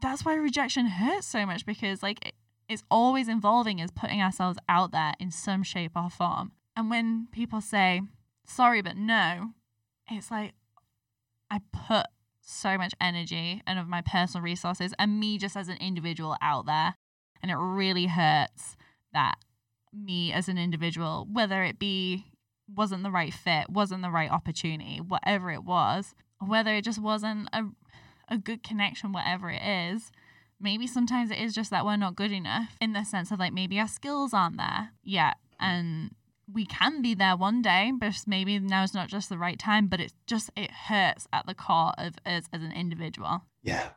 [0.00, 2.34] that's why rejection hurts so much because like it-
[2.68, 6.52] it's always involving us putting ourselves out there in some shape or form.
[6.74, 8.00] And when people say,
[8.46, 9.52] sorry, but no,
[10.10, 10.54] it's like
[11.50, 12.06] I put
[12.40, 16.66] so much energy and of my personal resources and me just as an individual out
[16.66, 16.94] there.
[17.42, 18.76] And it really hurts
[19.12, 19.34] that
[19.92, 22.32] me as an individual, whether it be
[22.74, 27.48] wasn't the right fit, wasn't the right opportunity, whatever it was, whether it just wasn't
[27.52, 27.64] a,
[28.28, 30.10] a good connection, whatever it is,
[30.62, 33.52] maybe sometimes it is just that we're not good enough in the sense of like
[33.52, 35.36] maybe our skills aren't there yet.
[35.60, 36.14] And
[36.52, 39.88] we can be there one day, but maybe now is not just the right time,
[39.88, 43.42] but it just it hurts at the core of us as an individual.
[43.62, 43.88] Yeah.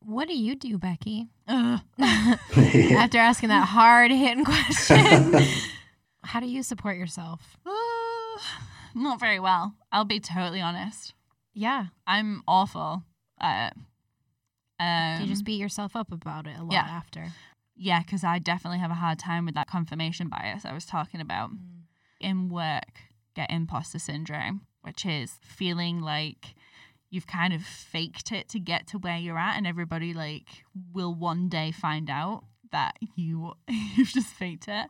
[0.00, 1.28] What do you do, Becky?
[1.48, 5.34] After asking that hard hitting question,
[6.24, 7.58] how do you support yourself?
[7.66, 8.38] Uh,
[8.94, 9.74] not very well.
[9.92, 11.14] I'll be totally honest.
[11.52, 11.86] Yeah.
[12.06, 13.04] I'm awful
[13.42, 13.74] it.
[14.78, 16.86] Um, you just beat yourself up about it a lot yeah.
[16.88, 17.26] after.
[17.76, 21.20] yeah, because I definitely have a hard time with that confirmation bias I was talking
[21.20, 21.50] about.
[22.20, 23.00] In work,
[23.34, 26.54] get imposter syndrome, which is feeling like
[27.10, 31.14] you've kind of faked it to get to where you're at, and everybody like will
[31.14, 34.88] one day find out that you you've just faked it.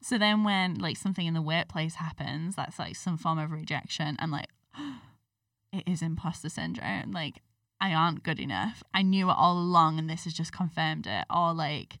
[0.00, 4.16] So then when like something in the workplace happens, that's like some form of rejection,
[4.18, 4.48] I'm like,
[5.72, 7.12] it is imposter syndrome.
[7.12, 7.40] Like
[7.82, 8.84] I aren't good enough.
[8.94, 11.24] I knew it all along, and this has just confirmed it.
[11.28, 11.98] Or like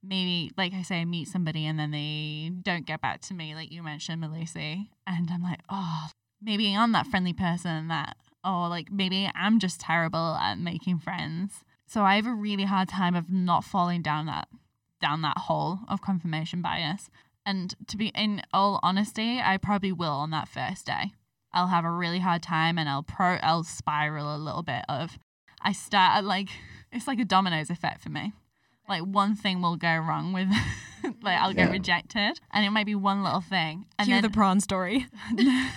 [0.00, 3.52] maybe, like I say, I meet somebody and then they don't get back to me,
[3.56, 6.08] like you mentioned, Malusi, and I'm like, oh,
[6.40, 11.64] maybe I'm that friendly person that, or like maybe I'm just terrible at making friends.
[11.88, 14.46] So I have a really hard time of not falling down that
[15.02, 17.10] down that hole of confirmation bias.
[17.44, 21.12] And to be in all honesty, I probably will on that first day.
[21.56, 25.18] I'll have a really hard time and I'll pro I'll spiral a little bit of
[25.62, 26.50] I start like
[26.92, 28.34] it's like a dominoes effect for me.
[28.88, 30.48] Like one thing will go wrong with
[31.22, 33.86] like I'll get rejected and it might be one little thing.
[33.98, 35.06] And Cue then the prawn story.
[35.30, 35.72] and like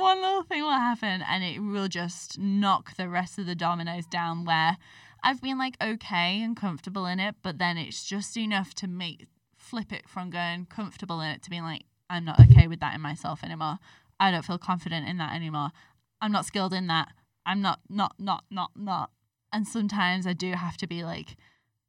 [0.00, 4.06] one little thing will happen and it will just knock the rest of the dominoes
[4.06, 4.76] down where
[5.22, 9.28] I've been like okay and comfortable in it, but then it's just enough to make
[9.56, 12.94] flip it from going comfortable in it to being like, I'm not okay with that
[12.94, 13.78] in myself anymore.
[14.20, 15.70] I don't feel confident in that anymore.
[16.20, 17.08] I'm not skilled in that.
[17.46, 19.10] I'm not not not not not.
[19.52, 21.36] And sometimes I do have to be like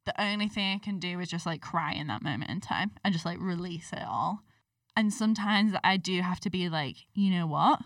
[0.06, 2.92] the only thing I can do is just like cry in that moment in time
[3.04, 4.40] and just like release it all.
[4.96, 7.80] And sometimes I do have to be like, you know what?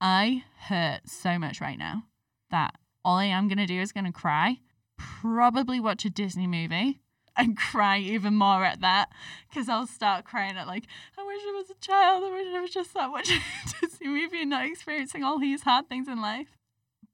[0.00, 2.04] I hurt so much right now
[2.50, 2.74] that
[3.04, 4.58] all I am going to do is going to cry,
[4.98, 7.00] probably watch a Disney movie
[7.36, 9.10] and cry even more at that
[9.48, 10.84] because I'll start crying at like,
[11.18, 12.24] I wish I was a child.
[12.24, 15.62] I wish I was just that watching a Disney movie and not experiencing all these
[15.62, 16.56] hard things in life.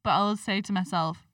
[0.02, 1.28] But I'll say to myself,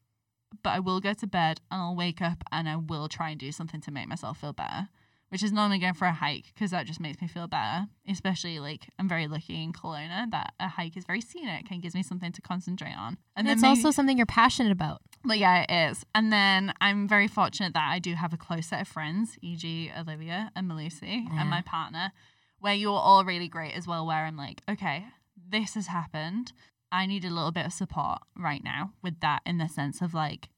[0.62, 3.40] but I will go to bed and I'll wake up and I will try and
[3.40, 4.88] do something to make myself feel better
[5.30, 7.86] which is normally going for a hike because that just makes me feel better.
[8.08, 11.94] Especially like I'm very lucky in Kelowna that a hike is very scenic and gives
[11.94, 13.18] me something to concentrate on.
[13.36, 15.02] And then it's maybe- also something you're passionate about.
[15.28, 16.04] But yeah, it is.
[16.14, 19.92] And then I'm very fortunate that I do have a close set of friends, e.g.,
[19.96, 21.40] Olivia and Malusi Yeah.
[21.40, 22.12] and my partner,
[22.58, 24.04] where you're all really great as well.
[24.06, 25.04] Where I'm like, okay,
[25.48, 26.52] this has happened.
[26.90, 30.14] I need a little bit of support right now with that, in the sense of
[30.14, 30.48] like,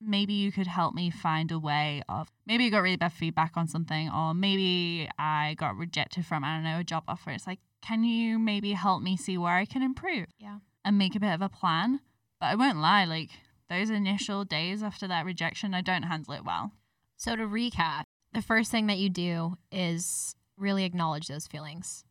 [0.00, 3.52] maybe you could help me find a way of maybe you got really bad feedback
[3.56, 7.30] on something, or maybe I got rejected from, I don't know, a job offer.
[7.30, 10.26] It's like, can you maybe help me see where I can improve?
[10.38, 10.58] Yeah.
[10.84, 12.00] And make a bit of a plan.
[12.40, 13.30] But I won't lie, like,
[13.70, 16.72] those initial days after that rejection, I don't handle it well.
[17.16, 18.02] So to recap,
[18.34, 22.04] the first thing that you do is really acknowledge those feelings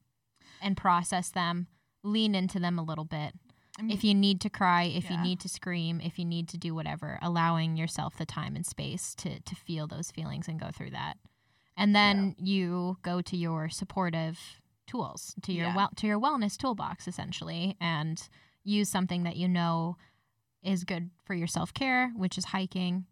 [0.62, 1.68] and process them,
[2.04, 3.34] lean into them a little bit.
[3.82, 6.76] If you need to cry, if you need to scream, if you need to do
[6.76, 10.90] whatever, allowing yourself the time and space to to feel those feelings and go through
[10.90, 11.14] that.
[11.78, 14.38] And then you go to your supportive
[14.86, 15.76] tools, to your Yeah.
[15.78, 18.22] well to your wellness toolbox essentially and
[18.66, 19.96] use something that you know
[20.64, 23.06] is good for your self-care, which is hiking.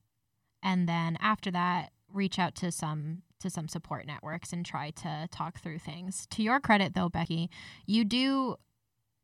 [0.63, 5.27] And then after that, reach out to some to some support networks and try to
[5.31, 6.25] talk through things.
[6.31, 7.51] To your credit though, Becky,
[7.85, 8.55] you do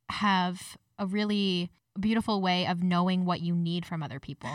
[0.10, 4.50] have a really beautiful way of knowing what you need from other people.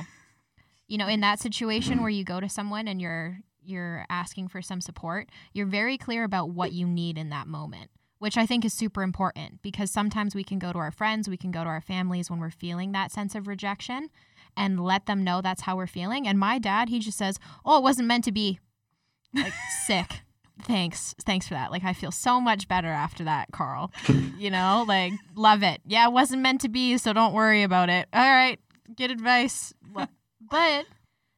[0.87, 4.63] You know, in that situation where you go to someone and you're you're asking for
[4.63, 8.65] some support, you're very clear about what you need in that moment, which I think
[8.65, 11.71] is super important because sometimes we can go to our friends, we can go to
[11.71, 14.11] our families when we're feeling that sense of rejection
[14.57, 16.27] and let them know that's how we're feeling.
[16.27, 18.59] And my dad, he just says, "Oh, it wasn't meant to be."
[19.35, 19.53] Like
[19.87, 20.23] sick.
[20.65, 21.15] Thanks.
[21.25, 21.71] Thanks for that.
[21.71, 23.93] Like I feel so much better after that, Carl.
[24.39, 25.81] you know, like love it.
[25.87, 28.09] Yeah, it wasn't meant to be, so don't worry about it.
[28.13, 28.59] All right.
[28.97, 29.73] Good advice.
[30.51, 30.87] But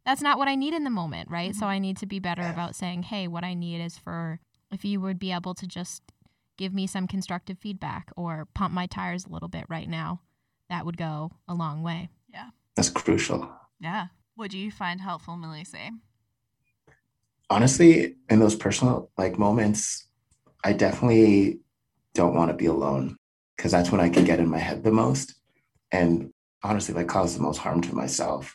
[0.07, 1.55] that's not what I need in the moment, right?
[1.55, 1.69] So Mhm.
[1.69, 4.41] I need to be better about saying, hey, what I need is for
[4.71, 6.03] if you would be able to just
[6.61, 10.21] give me some constructive feedback or pump my tires a little bit right now,
[10.69, 12.11] that would go a long way.
[12.29, 12.51] Yeah.
[12.77, 13.51] That's crucial.
[13.81, 14.09] Yeah.
[14.35, 15.99] What do you find helpful, Malusi?
[17.49, 20.07] Honestly, in those personal like moments,
[20.63, 21.61] I definitely
[22.13, 23.17] don't want to be alone
[23.57, 25.35] because that's when I can get in my head the most
[25.91, 26.31] and
[26.63, 28.55] honestly like cause the most harm to myself.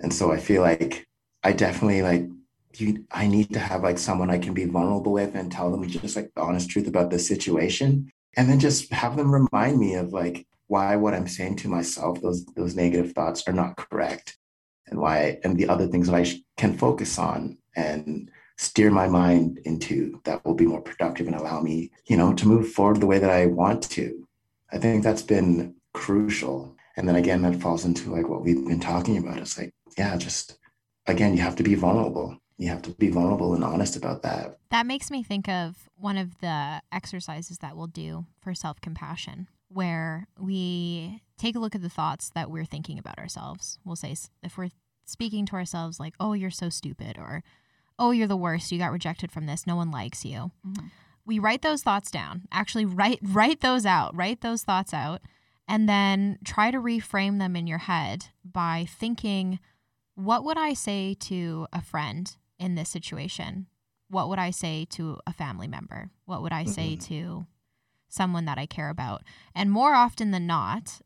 [0.00, 1.08] And so I feel like
[1.42, 2.28] I definitely like
[2.78, 5.86] you I need to have like someone I can be vulnerable with and tell them
[5.88, 8.10] just like the honest truth about the situation.
[8.36, 12.20] And then just have them remind me of like why what I'm saying to myself
[12.20, 14.36] those those negative thoughts are not correct.
[14.86, 19.08] And why and the other things that I sh- can focus on and steer my
[19.08, 23.00] mind into that will be more productive and allow me you know to move forward
[23.00, 24.26] the way that I want to.
[24.72, 26.76] I think that's been crucial.
[26.96, 29.38] And then again that falls into like what we've been talking about.
[29.38, 30.56] It's like yeah just
[31.06, 34.58] again you have to be vulnerable you have to be vulnerable and honest about that
[34.70, 39.48] That makes me think of one of the exercises that we'll do for self compassion,
[39.68, 43.78] where we take a look at the thoughts that we're thinking about ourselves.
[43.84, 44.70] We'll say, if we're
[45.06, 47.42] speaking to ourselves like, oh, you're so stupid, or
[47.98, 50.52] oh, you're the worst, you got rejected from this, no one likes you.
[50.66, 50.90] Mhm.
[51.24, 55.20] We write those thoughts down, actually, write, write those out, write those thoughts out,
[55.66, 59.58] and then try to reframe them in your head by thinking,
[60.14, 63.66] what would I say to a friend in this situation?
[64.08, 66.10] What would I say to a family member?
[66.26, 67.02] What would I say Mhm.
[67.06, 67.46] to
[68.08, 69.22] someone that I care about?
[69.54, 71.00] And more often than not,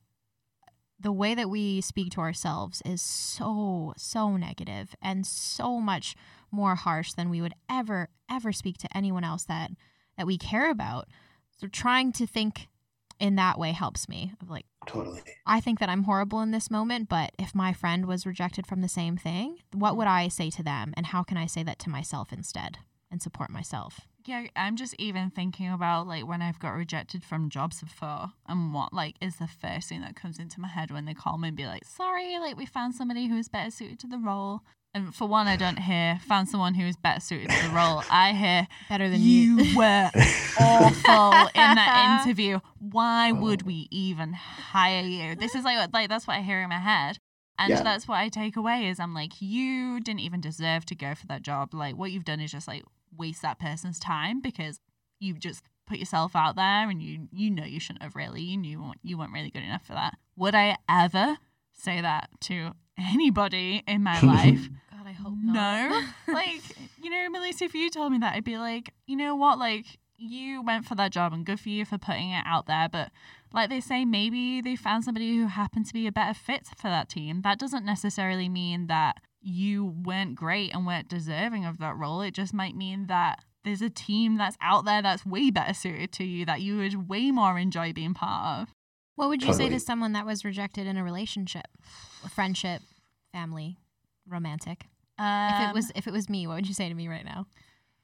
[0.98, 6.16] the way that we speak to ourselves is so, so negative and so much
[6.50, 9.70] more harsh than we would ever, ever speak to anyone else that
[10.16, 11.08] that we care about.
[11.50, 12.68] So trying to think
[13.18, 14.32] in that way helps me.
[14.40, 18.06] Of like, totally I think that I'm horrible in this moment, but if my friend
[18.06, 20.94] was rejected from the same thing, what would I say to them?
[20.96, 22.78] And how can I say that to myself instead
[23.10, 24.00] and support myself?
[24.26, 28.72] Yeah, I'm just even thinking about like when I've got rejected from jobs before and
[28.72, 31.48] what like is the first thing that comes into my head when they call me
[31.48, 34.62] and be like, sorry, like we found somebody who is better suited to the role.
[34.94, 38.02] And for one, I don't hear found someone who is better suited to the role.
[38.10, 39.58] I hear Better than you.
[39.58, 40.10] you were
[40.60, 42.60] awful in that interview.
[42.78, 43.34] Why oh.
[43.34, 45.34] would we even hire you?
[45.34, 47.18] This is like like that's what I hear in my head.
[47.58, 47.82] And Yeah.
[47.82, 51.26] that's what I take away is I'm like, you didn't even deserve to go for
[51.26, 51.74] that job.
[51.74, 52.84] Like what you've done is just like
[53.16, 54.78] waste that person's time because
[55.20, 58.42] you just put yourself out there and you you know you shouldn't have really.
[58.42, 60.14] You knew you weren't really good enough for that.
[60.36, 61.38] Would I ever
[61.72, 64.68] say that to anybody in my life?
[65.24, 66.32] God, I hope No.
[66.34, 66.62] like,
[67.02, 69.58] you know, Malusi, if you told me that, I'd be like, you know what?
[69.58, 72.88] Like, you went for that job and good for you for putting it out there.
[72.88, 73.10] But
[73.52, 76.88] like they say, maybe they found somebody who happened to be a better fit for
[76.88, 77.42] that team.
[77.42, 82.20] That doesn't necessarily mean that you weren't great and weren't deserving of that role.
[82.20, 86.12] It just might mean that there's a team that's out there that's way better suited
[86.12, 88.74] to you that you would way more enjoy being part of.
[89.16, 91.66] What would you say to someone that was rejected in a relationship,
[92.24, 92.82] a friendship,
[93.32, 93.78] family,
[94.28, 94.86] romantic?
[95.18, 97.24] Um, if it was if it was me, what would you say to me right
[97.24, 97.46] now?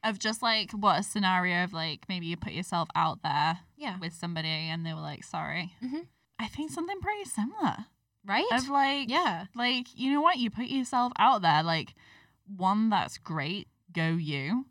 [0.03, 3.99] of just like what a scenario of like maybe you put yourself out there Yeah.
[3.99, 6.07] with somebody and they were like sorry Mhm.
[6.39, 7.85] i think something pretty similar
[8.25, 8.47] Right?
[8.51, 9.45] of like yeah.
[9.55, 11.93] like you know what you put yourself out there like
[12.47, 14.65] one that's great go you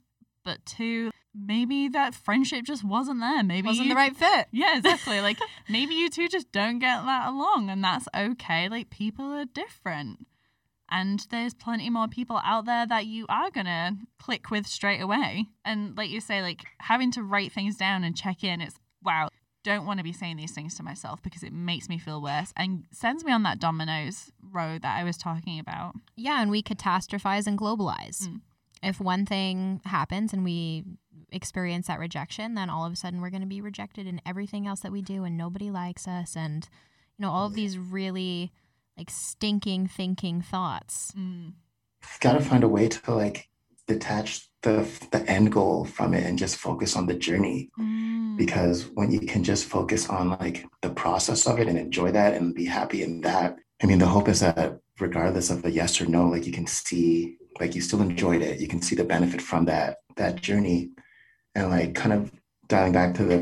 [0.43, 4.47] but two maybe that friendship just wasn't there maybe Wasn't you the right fit.
[4.51, 5.37] yeah exactly like
[5.69, 10.25] maybe you two just don't get that along and that's okay like people are different
[10.91, 15.45] and there's plenty more people out there that you are gonna click with straight away
[15.65, 19.29] and like you say like having to write things down and check in it's wow
[19.63, 22.53] don't want to be saying these things to myself because it makes me feel worse
[22.55, 26.61] and sends me on that dominoes road that i was talking about Yeah, and we
[26.61, 28.27] catastrophize and globalize.
[28.27, 28.41] Mm.
[28.83, 30.83] If one thing happens and we
[31.31, 34.67] experience that rejection, then all of a sudden we're going to be rejected in everything
[34.67, 36.67] else that we do and nobody likes us and
[37.17, 38.51] you know all of these really
[38.99, 41.13] like stinking thinking thoughts.
[41.17, 41.53] mm.
[42.19, 43.47] got to find a way to like
[43.87, 48.37] detach the the end goal from it and just focus on the journey Mm.
[48.37, 52.33] because when you can just focus on like the process of it and enjoy that
[52.33, 56.01] and be happy in that i mean the hope is that regardless of a yes
[56.01, 59.03] or no like you can see like you still enjoyed it you can see the
[59.15, 60.91] benefit from that that journey
[61.55, 62.31] and like kind of
[62.67, 63.39] dialing back to the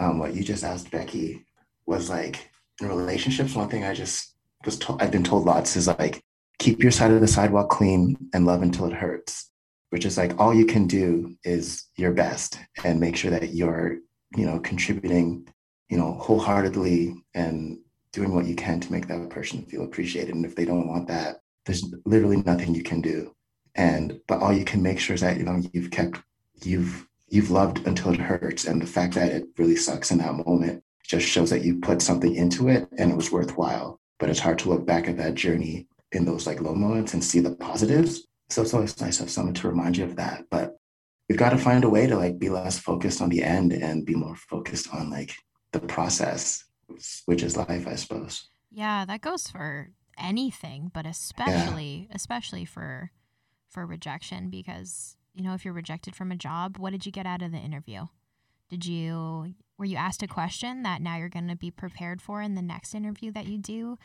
[0.00, 1.44] um, what you just asked becky
[1.86, 2.50] was like
[2.80, 4.34] in relationships one thing i just
[4.68, 6.20] was told i've been told lots is like
[6.58, 9.50] keep your side of the sidewalk clean and love until it hurts
[9.90, 13.98] which is like all you can do is your best and make sure that you're
[14.36, 15.46] you know contributing
[15.88, 17.78] you know wholeheartedly and
[18.12, 21.06] doing what you can to make that person feel appreciated and if they don't want
[21.08, 21.36] that
[21.68, 23.34] there's literally nothing you can do.
[23.74, 26.20] And but all you can make sure is that you know you've kept
[26.64, 28.64] you've you've loved until it hurts.
[28.64, 32.02] And the fact that it really sucks in that moment just shows that you put
[32.02, 34.00] something into it and it was worthwhile.
[34.18, 37.22] But it's hard to look back at that journey in those like low moments and
[37.22, 38.26] see the positives.
[38.50, 40.44] So it's always nice to have someone to remind you of that.
[40.50, 40.76] But
[41.28, 44.06] we've got to find a way to like be less focused on the end and
[44.06, 45.34] be more focused on like
[45.72, 46.64] the process,
[47.26, 48.48] which is life, I suppose.
[48.70, 52.16] Yeah, that goes for anything, but especially yeah.
[52.16, 53.12] especially for
[53.70, 57.26] for rejection because you know if you're rejected from a job, what did you get
[57.26, 58.06] out of the interview?
[58.68, 62.42] Did you were you asked a question that now you're going to be prepared for
[62.42, 63.98] in the next interview that you do?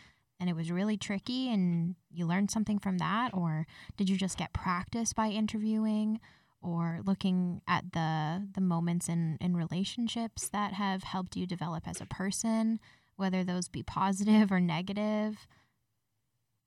[0.43, 3.33] and it was really tricky and you learned something from that?
[3.33, 6.19] Or did you just get practice by interviewing
[6.61, 12.01] or looking at the the moments in in relationships that have helped you develop as
[12.01, 12.81] a person
[13.15, 15.47] whether those be positive or negative?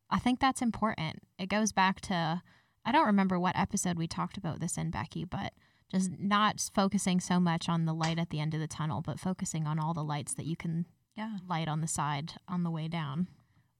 [0.09, 1.25] I think that's important.
[1.39, 2.43] It goes back to
[2.87, 5.53] i don't remember what episode we talked about this in becky but
[5.91, 9.21] just not focusing so much on the light at the end of the tunnel but
[9.21, 11.39] focusing on all the lights that you can yeah.
[11.49, 13.29] light on the side on the way down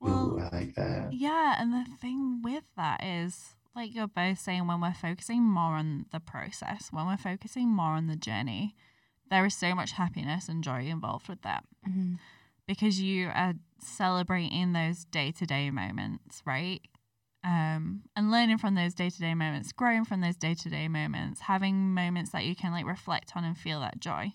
[0.01, 1.13] well, Ooh, I like that.
[1.13, 5.75] Yeah, and the thing with that is, like you're both saying, when we're focusing more
[5.75, 8.75] on the process, when we're focusing more on the journey,
[9.31, 11.65] there is so much happiness and joy involved with that.
[11.89, 12.15] Mm-hmm.
[12.67, 16.81] Because you are celebrating those day to day moments, right?
[17.47, 20.89] Um, and learning from those day to day moments, growing from those day to day
[20.89, 24.33] moments, having moments that you can like reflect on and feel that joy.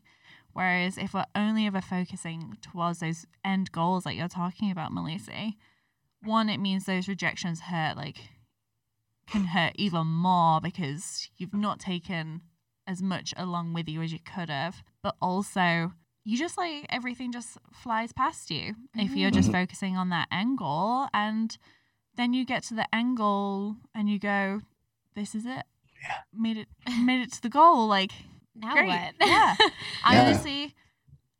[0.54, 5.56] Whereas if we're only ever focusing towards those end goals like you're talking about, Malusi,
[6.24, 8.18] one, it means those rejections hurt, like,
[9.28, 12.42] can hurt even more because you've not taken
[12.88, 14.84] as much along with you as you could have.
[15.04, 15.94] But also,
[16.24, 19.62] you just like everything just flies past you if you're just mm-hmm.
[19.62, 21.08] focusing on that end goal.
[21.14, 21.58] And
[22.16, 24.62] then you get to the end goal and you go,
[25.16, 25.64] this is it.
[26.02, 26.18] Yeah.
[26.34, 26.68] Made it,
[27.04, 27.88] made it to the goal.
[27.88, 28.12] Like,
[28.56, 28.88] now Great.
[28.88, 29.14] what?
[29.22, 29.56] yeah.
[30.04, 30.24] I yeah.
[30.24, 30.76] honestly,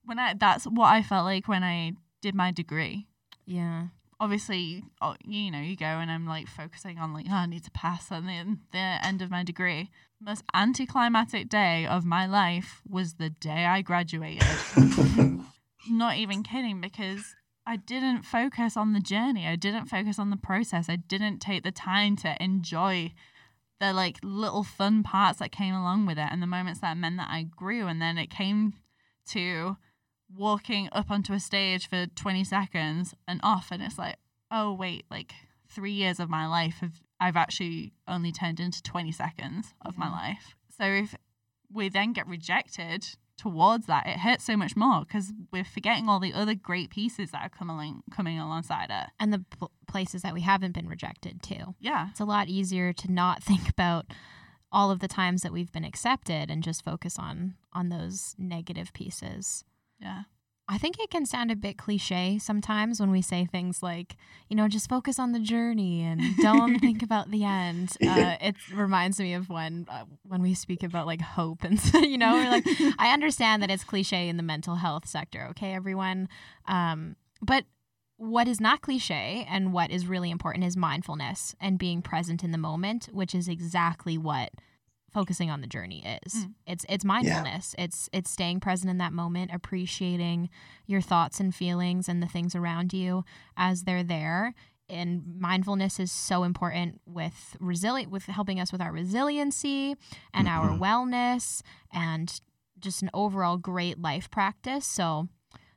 [0.06, 3.08] when I that's what I felt like when I did my degree.
[3.46, 3.88] Yeah.
[4.20, 7.64] Obviously, oh, you know, you go and I'm like focusing on like, oh, I need
[7.64, 9.90] to pass on the, the end of my degree.
[10.20, 14.48] Most anticlimactic day of my life was the day I graduated.
[15.90, 17.36] Not even kidding, because
[17.72, 19.48] I didn't focus on the journey.
[19.48, 20.90] I didn't focus on the process.
[20.90, 23.14] I didn't take the time to enjoy
[23.80, 27.16] the like little fun parts that came along with it and the moments that meant
[27.16, 27.88] that I grew.
[27.88, 28.74] And then it came
[29.30, 29.78] to
[30.36, 33.70] walking up onto a stage for 20 seconds and off.
[33.72, 34.18] And it's like,
[34.52, 35.32] oh, wait, like
[35.70, 40.12] three years of my life have I've actually only turned into 20 seconds of my
[40.12, 40.58] life.
[40.78, 41.16] So if
[41.72, 43.08] we then get rejected
[43.42, 47.32] towards that, it hurts so much more because we're forgetting all the other great pieces
[47.32, 51.42] that are coming coming alongside it, and the pl- places that we haven't been rejected
[51.42, 51.74] too.
[51.80, 54.06] Yeah, it's a lot easier to not think about
[54.72, 58.94] all of the times that we've been accepted and just focus on on those negative
[58.94, 59.64] pieces.
[60.00, 60.24] Yeah.
[60.72, 64.16] I think it can sound a bit cliche sometimes when we say things like,
[64.48, 67.98] you know, just focus on the journey and don't think about the end.
[68.02, 72.18] Uh, it reminds me of when uh, when we speak about like hope and you
[72.18, 72.66] know, we're like,
[72.98, 76.30] I understand that it's cliche in the mental health sector, okay, everyone.
[76.70, 77.66] Um, but
[78.16, 82.54] what is not cliche and what is really important is mindfulness and being present in
[82.54, 84.52] the moment, which is exactly what
[85.14, 86.34] focusing on the journey is.
[86.34, 86.54] Mm.
[86.68, 87.76] It's it's mindfulness.
[87.78, 87.86] Yeah.
[87.86, 90.50] It's it's staying present in that moment, appreciating
[90.88, 93.24] your thoughts and feelings and the things around you
[93.58, 94.54] as they're there.
[94.90, 99.96] And mindfulness is so important with resilient with helping us with our resiliency
[100.34, 100.70] and mm-hmm.
[100.70, 101.62] our wellness
[101.94, 102.42] and
[102.80, 104.86] just an overall great life practice.
[104.86, 105.30] So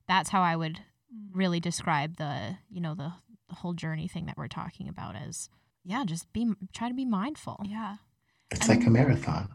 [0.09, 0.74] that's how I would
[1.14, 1.28] mm.
[1.32, 3.12] really describe the, you know, the
[3.49, 5.49] the whole journey thing that we're talking about as
[5.85, 7.61] yeah, just be try to be mindful.
[7.64, 7.97] Yeah.
[8.55, 9.49] It's like a marathon.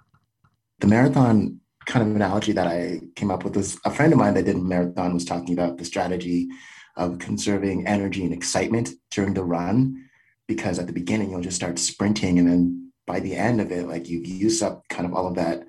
[0.79, 4.33] The marathon kind of analogy that I came up with was a friend of mine
[4.33, 6.49] that did a marathon was talking about the strategy
[6.97, 10.09] of conserving energy and excitement during the run
[10.47, 13.87] because at the beginning you'll just start sprinting and then by the end of it
[13.87, 15.63] like you've used up kind of all of that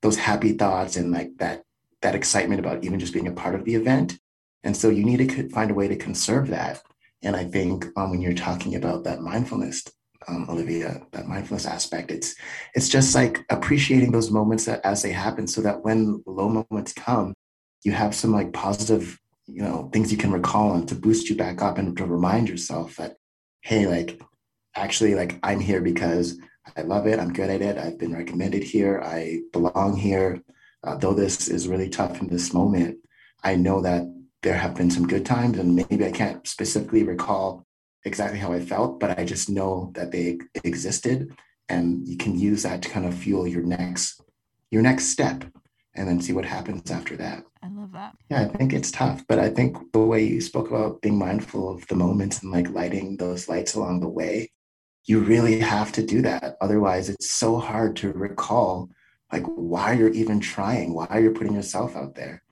[0.00, 1.62] those happy thoughts and like that
[2.00, 4.18] that excitement about even just being a part of the event
[4.64, 6.80] and so you need to find a way to conserve that
[7.22, 9.84] and i think um, when you're talking about that mindfulness
[10.28, 12.10] um, Olivia, that mindfulness aspect.
[12.10, 12.34] It's
[12.74, 16.92] it's just like appreciating those moments that, as they happen, so that when low moments
[16.92, 17.34] come,
[17.84, 21.36] you have some like positive, you know, things you can recall and to boost you
[21.36, 23.16] back up and to remind yourself that,
[23.62, 24.20] hey, like
[24.74, 26.38] actually, like I'm here because
[26.76, 27.18] I love it.
[27.18, 27.78] I'm good at it.
[27.78, 29.00] I've been recommended here.
[29.02, 30.42] I belong here.
[30.82, 32.98] Uh, though this is really tough in this moment,
[33.44, 34.02] I know that
[34.42, 37.66] there have been some good times, and maybe I can't specifically recall
[38.04, 41.32] exactly how I felt, but I just know that they existed
[41.68, 44.20] and you can use that to kind of fuel your next
[44.70, 45.44] your next step
[45.94, 47.42] and then see what happens after that.
[47.62, 48.16] I love that.
[48.30, 51.68] Yeah, I think it's tough, but I think the way you spoke about being mindful
[51.68, 54.52] of the moments and like lighting those lights along the way,
[55.04, 56.56] you really have to do that.
[56.60, 58.88] Otherwise, it's so hard to recall
[59.32, 62.42] like why you're even trying, why you're putting yourself out there.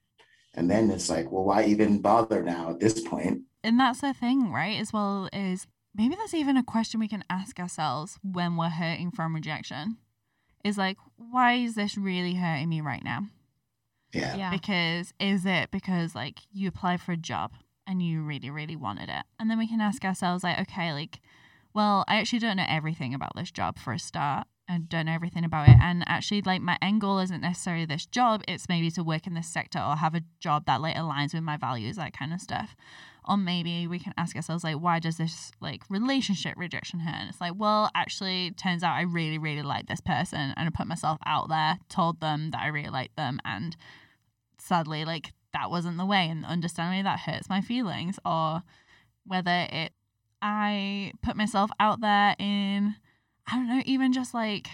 [0.54, 3.42] And then it's like, well, why even bother now at this point?
[3.68, 4.80] And that's the thing, right?
[4.80, 9.10] As well is maybe that's even a question we can ask ourselves when we're hurting
[9.10, 9.98] from rejection.
[10.64, 13.26] Is like, why is this really hurting me right now?
[14.14, 14.36] Yeah.
[14.36, 14.50] Yeah.
[14.50, 17.52] Because is it because like you applied for a job
[17.86, 19.24] and you really, really wanted it?
[19.38, 21.20] And then we can ask ourselves, like, okay, like,
[21.74, 24.46] well, I actually don't know everything about this job for a start.
[24.66, 25.76] I don't know everything about it.
[25.80, 28.42] And actually, like, my end goal isn't necessarily this job.
[28.48, 31.42] It's maybe to work in this sector or have a job that like aligns with
[31.42, 32.74] my values, that kind of stuff.
[33.26, 37.14] Or maybe we can ask ourselves, like, why does this like relationship rejection hurt?
[37.14, 40.70] And it's like, well, actually, turns out I really, really like this person and I
[40.70, 43.40] put myself out there, told them that I really like them.
[43.44, 43.76] And
[44.58, 46.28] sadly, like, that wasn't the way.
[46.28, 48.18] And understandably, that hurts my feelings.
[48.24, 48.62] Or
[49.26, 49.92] whether it,
[50.40, 52.94] I put myself out there in,
[53.46, 54.68] I don't know, even just like,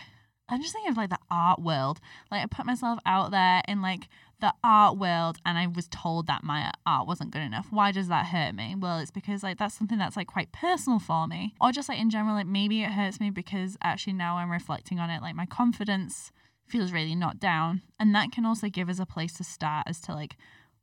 [0.48, 2.00] I'm just thinking of like the art world.
[2.30, 4.08] Like, I put myself out there in like
[4.40, 7.68] the art world and I was told that my art wasn't good enough.
[7.70, 8.74] Why does that hurt me?
[8.78, 11.54] Well, it's because like that's something that's like quite personal for me.
[11.60, 14.98] Or just like in general, like maybe it hurts me because actually now I'm reflecting
[14.98, 16.30] on it, like my confidence
[16.66, 17.82] feels really knocked down.
[17.98, 20.36] And that can also give us a place to start as to like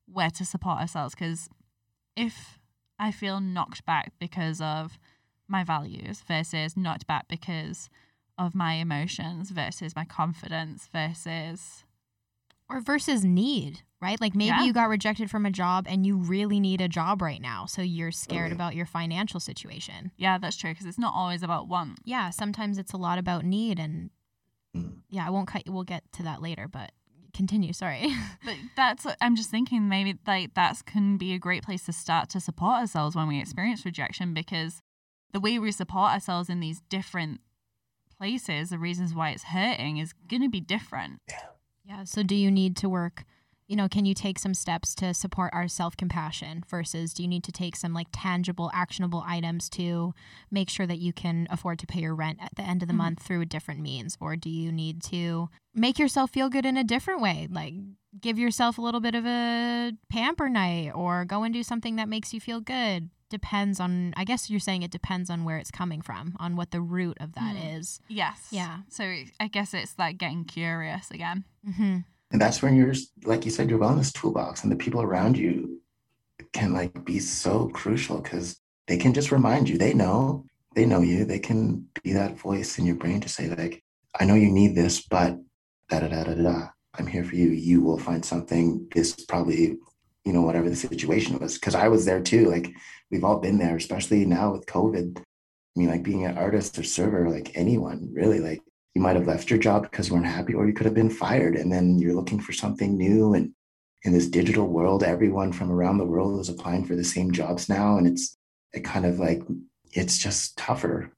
[0.06, 1.16] where to support ourselves.
[1.16, 1.50] Because
[2.16, 2.60] if
[3.00, 4.98] I feel knocked back because of
[5.48, 7.90] my values versus knocked back because
[8.38, 11.84] of my emotions versus my confidence versus
[12.72, 14.20] or versus need, right?
[14.22, 14.64] Like maybe Yeah.
[14.64, 17.66] you got rejected from a job and you really need a job right now.
[17.66, 18.56] So you're scared Totally.
[18.56, 20.12] about your financial situation.
[20.18, 22.00] yeah, that's true because it's not always about want.
[22.06, 24.10] Yeah, sometimes it's a lot about need and
[24.76, 25.00] Mm.
[25.10, 25.74] yeah, I won't cut you.
[25.74, 26.94] we'll get to that later, but
[27.34, 28.08] continue, sorry.
[28.46, 32.30] But that's I'm just thinking maybe like that's can be a great place to start
[32.30, 34.82] to support ourselves when we experience rejection because
[35.34, 37.42] the way we support ourselves in these different
[38.18, 41.20] places, the reasons why it's hurting is going to be different.
[41.30, 41.40] yeah,
[42.04, 43.26] so do you need to work
[43.68, 47.30] you know, can you take some steps to support our self compassion versus do you
[47.30, 50.14] need to take some like tangible, actionable items to
[50.52, 52.94] make sure that you can afford to pay your rent at the end of the
[52.94, 52.98] Mhm.
[52.98, 54.18] month through a different means?
[54.20, 57.48] Or do you need to make yourself feel good in a different way?
[57.50, 57.76] Like
[58.20, 62.10] give yourself a little bit of a pamper night or go and do something that
[62.10, 63.10] makes you feel good.
[63.32, 66.70] Depends on, I guess you're saying it depends on where it's coming from, on what
[66.72, 67.80] the root of that Mm.
[67.80, 68.00] is.
[68.08, 68.50] Yes.
[68.52, 68.80] Yeah.
[68.90, 69.04] So
[69.40, 71.46] I guess it's like getting curious again.
[71.68, 71.98] Mm-hmm.
[72.32, 75.82] And that's when you're, like you said, your wellness toolbox and the people around you
[76.54, 78.58] can like be so crucial because
[78.88, 79.78] they can just remind you.
[79.78, 81.26] They know, they know you.
[81.26, 83.84] They can be that voice in your brain to say like,
[84.20, 85.38] I know you need this, but
[85.90, 86.68] da da da da da.
[86.98, 87.50] I'm here for you.
[87.52, 88.88] You will find something.
[88.94, 89.78] This probably,
[90.26, 91.54] you know, whatever the situation was.
[91.56, 92.50] Because I was there too.
[92.50, 92.74] Like
[93.12, 95.20] we've all been there, especially now with COVID.
[95.20, 98.62] I mean, like being an artist or server, like anyone really, like
[98.94, 101.10] you might have left your job because you weren't happy or you could have been
[101.10, 103.54] fired and then you're looking for something new and
[104.04, 107.70] in this digital world everyone from around the world is applying for the same jobs
[107.70, 108.38] now and it's
[108.74, 109.42] it kind of like
[109.94, 111.12] it's just tougher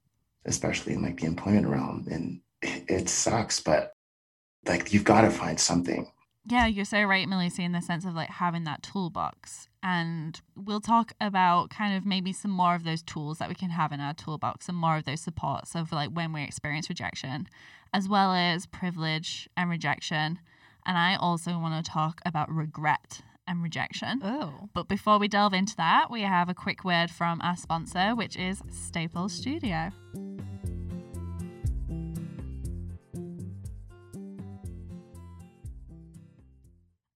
[0.45, 3.93] especially in like the employment realm and it, it sucks but
[4.65, 6.09] like you've got to find something
[6.45, 9.69] Yeah, you're so right, Malusi, in the sense of like having that toolbox.
[9.81, 13.69] And we'll talk about kind of maybe some more of those tools that we can
[13.69, 17.47] have in our toolbox and more of those supports of like when we experience rejection,
[17.93, 20.39] as well as privilege and rejection.
[20.85, 24.21] And I also want to talk about regret and rejection.
[24.23, 24.69] Oh.
[24.73, 28.35] But before we delve into that, we have a quick word from our sponsor, which
[28.35, 29.91] is Staples Studio.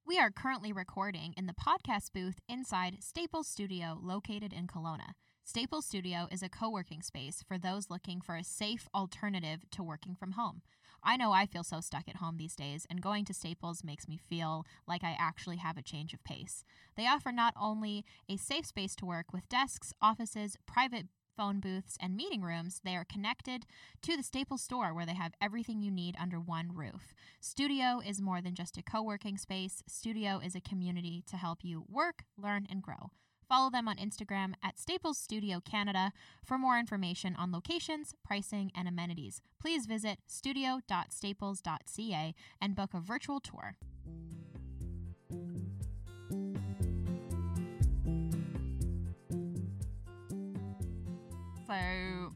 [0.07, 5.15] We are currently recording in the podcast booth inside Staples Studio located in Kelowna.
[5.43, 9.83] Staples Studio is a co working space for those looking for a safe alternative to
[9.83, 10.61] working from home.
[11.03, 14.07] I know I feel so stuck at home these days, and going to Staples makes
[14.07, 16.63] me feel like I actually have a change of pace.
[16.95, 21.07] They offer not only a safe space to work with desks, offices, private
[21.37, 23.65] phone booths, and meeting rooms, they are connected
[24.01, 27.13] to the Staples store where they have everything you need under one roof.
[27.39, 31.59] Studio is more than just a co working space, Studio is a community to help
[31.63, 33.11] you work, learn, and grow.
[33.47, 36.11] Follow them on Instagram at Staples Studio Canada
[36.43, 39.41] for more information on locations, pricing, and amenities.
[39.61, 43.77] Please visit studio.staples.ca and book a virtual tour.
[51.67, 51.73] So,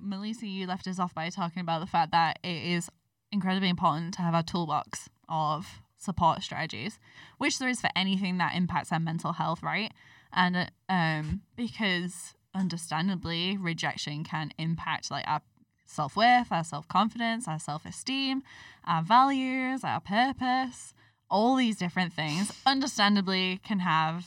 [0.03, 2.89] Malusi, you left us off by talking about the fact that it is
[3.31, 6.99] incredibly important to have a toolbox of support strategies,
[7.37, 9.93] which there is for anything that impacts our mental health, right?
[10.33, 15.41] And um, because understandably, rejection can impact like our
[15.85, 18.43] self worth, our self confidence, our self esteem,
[18.85, 20.93] our values, our purpose,
[21.29, 24.25] all these different things, understandably, can have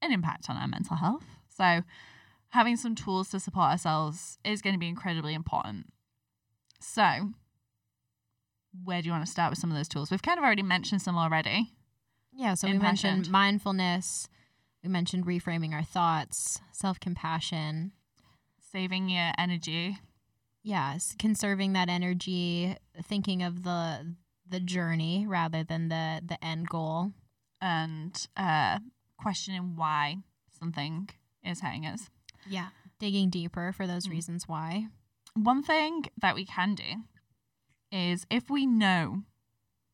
[0.00, 1.24] an impact on our mental health.
[1.48, 1.82] So,
[2.56, 5.86] having some tools to support ourselves is going to be incredibly important.
[6.80, 7.30] So,
[8.84, 10.10] where do you want to start with some of those tools?
[10.10, 11.72] We've kind of already mentioned some already.
[12.32, 14.28] Yeah, so we mentioned mindfulness,
[14.82, 17.92] we mentioned reframing our thoughts, self compassion.
[18.72, 19.98] Saving your energy.
[20.62, 24.14] Yes, conserving that energy, thinking of the
[24.48, 27.12] the journey rather than the the end goal.
[27.60, 28.78] and uh,
[29.18, 30.16] questioning why
[30.58, 31.08] something
[31.42, 32.10] is hurting us.
[32.48, 32.68] Yeah,
[32.98, 34.10] digging deeper for those Mm.
[34.12, 34.88] reasons why.
[35.34, 37.04] One thing that we can do
[37.92, 39.22] is if we know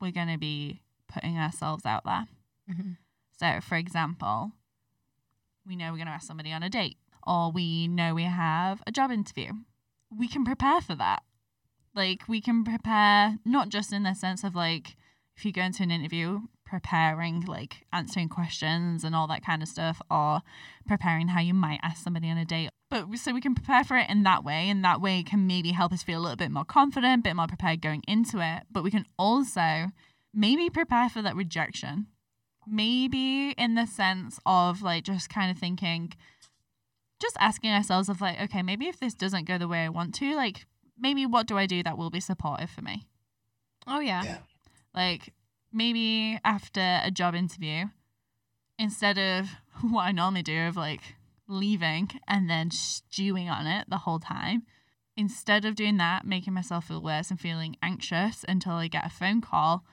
[0.00, 2.26] we're going to be putting ourselves out there.
[2.68, 2.96] Mhm.
[3.32, 4.52] So, for example,
[5.66, 8.82] we know we're going to ask somebody on a date, or we know we have
[8.86, 9.52] a job interview.
[10.10, 11.22] We can prepare for that.
[11.94, 14.96] Like, we can prepare not just in the sense of like,
[15.36, 16.42] if you go into an interview,
[16.72, 20.40] preparing, like answering questions and all that kind of stuff, or
[20.86, 22.70] preparing how you might ask somebody on a date.
[22.90, 25.72] But so we can prepare for it in that way, and that way can maybe
[25.72, 28.62] help us feel a little bit more confident, a bit more prepared going into it.
[28.70, 29.92] But we can also
[30.32, 32.06] maybe prepare for that rejection
[32.66, 36.12] maybe in the sense of like just kind of thinking
[37.20, 40.14] just asking ourselves of like okay maybe if this doesn't go the way i want
[40.14, 40.64] to like
[40.96, 43.04] maybe what do i do that will be supportive for me
[43.86, 44.22] Oh yeah.
[44.22, 44.38] Yeah.
[44.94, 45.32] like
[45.72, 47.86] maybe after a job interview
[48.78, 49.48] instead of
[49.90, 51.00] what i normally do of like
[51.48, 54.62] leaving and then stewing on it the whole time
[55.16, 59.10] instead of doing that making myself feel worse and feeling anxious until i get a
[59.10, 59.84] phone call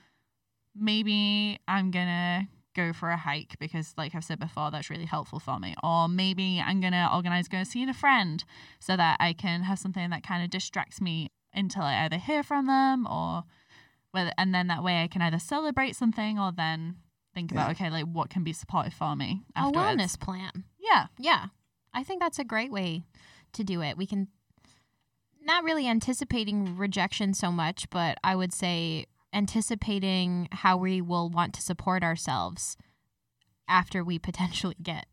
[0.74, 5.40] maybe i'm gonna go for a hike because like i've said before that's really helpful
[5.40, 5.74] for me.
[5.82, 8.44] Or maybe i'm gonna organize going seeing a friend
[8.78, 12.42] so that i can have something that kind of distracts me until i either hear
[12.42, 13.44] from them or
[14.12, 16.96] whether and then that way I can either celebrate something or then
[17.34, 17.70] think about Yeah.
[17.72, 19.76] okay, like what can be supportive for me A afterwards.
[20.02, 20.64] wellness plan.
[20.78, 21.46] Yeah, Yeah.
[21.92, 23.02] I think that's a great way
[23.52, 23.96] to do it.
[23.96, 24.28] We can
[25.42, 31.54] not really anticipating rejection so much, but I would say anticipating how we will want
[31.54, 32.76] to support ourselves
[33.68, 35.06] after we potentially get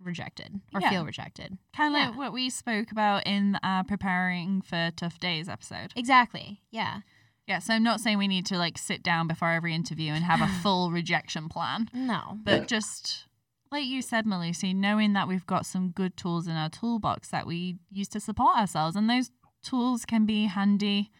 [0.00, 0.90] rejected or Yeah.
[0.90, 1.56] feel rejected.
[1.74, 2.08] kind of Yeah.
[2.10, 5.92] like what we spoke about in our preparing for tough days episode.
[5.96, 6.60] Exactly.
[6.70, 7.00] Yeah.
[7.46, 10.24] Yeah, so I'm not saying we need to like sit down before every interview and
[10.24, 12.38] have a full rejection plan, No.
[12.42, 12.64] but Yeah.
[12.66, 13.26] just
[13.70, 17.46] like you said, Malusi, knowing that we've got some good tools in our toolbox that
[17.46, 19.30] we use to support ourselves, and those
[19.62, 21.10] tools can be handy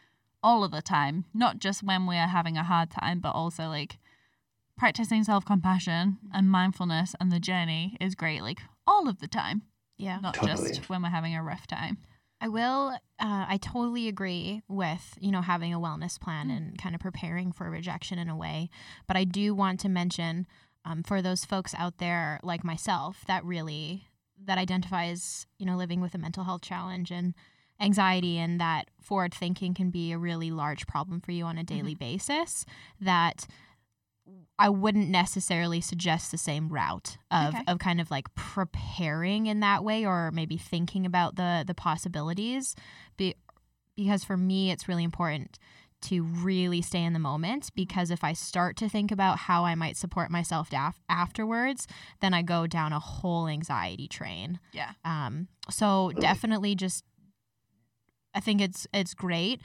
[0.43, 3.67] all of the time, not just when we are having a hard time, but also
[3.69, 3.99] like
[4.79, 9.63] practicing self compassion and mindfulness and the journey is great, like all of the time,
[9.99, 10.21] Yeah.
[10.21, 10.53] not Totally.
[10.71, 11.99] just when we're having a rough time.
[12.45, 12.91] I will.
[13.19, 16.57] Uh, I totally agree with you know having a wellness plan Mm.
[16.57, 18.69] and kind of preparing for rejection in a way.
[19.07, 20.47] But I do want to mention
[20.85, 24.09] um, for those folks out there like myself that really
[24.45, 27.33] that identifies you know living with a mental health challenge and
[27.81, 31.65] anxiety and that forward thinking can be a really large problem for you on a
[31.65, 32.67] daily basis.
[33.01, 33.47] That
[34.59, 37.65] I wouldn't necessarily suggest the same route of, Okay.
[37.67, 42.75] of kind of like preparing in that way or maybe thinking about the the possibilities
[43.17, 43.35] be,
[43.97, 45.59] because for me it's really important
[46.03, 49.75] to really stay in the moment because if I start to think about how I
[49.75, 51.87] might support myself af- afterwards
[52.21, 54.93] then I go down a whole anxiety train Yeah.
[55.05, 57.05] um so definitely just
[58.35, 59.63] I think it's it's great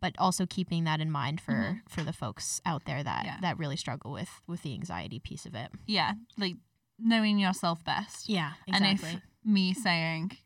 [0.00, 1.80] but also keeping that in mind for Mhm.
[1.88, 3.38] for the folks out there that Yeah.
[3.40, 5.70] that really struggle with with the anxiety piece of it.
[5.86, 6.56] Yeah, like
[6.98, 8.28] knowing yourself best.
[8.28, 10.36] Yeah, And if me saying,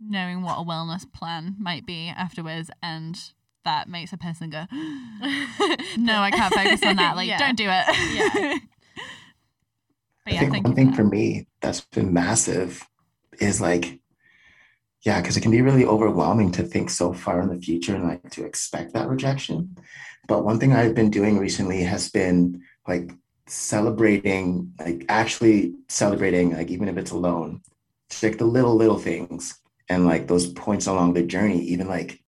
[0.00, 3.32] knowing what a wellness plan might be afterwards, and
[3.64, 4.66] that makes a person go,
[5.96, 7.16] no, I can't focus on that.
[7.16, 7.38] Like, Yeah.
[7.38, 8.14] don't do it.
[8.14, 8.58] Yeah.
[10.24, 12.86] but I think thank one you thing for for me that's been massive
[13.40, 14.00] is like,
[15.02, 18.04] yeah, because it can be really overwhelming to think so far in the future and
[18.04, 19.76] like to expect that rejection.
[20.26, 23.12] But one thing I've been doing recently has been like
[23.46, 27.62] celebrating, like actually celebrating, like even if it's alone,
[28.10, 32.20] just like the little, little things and like those points along the journey, even like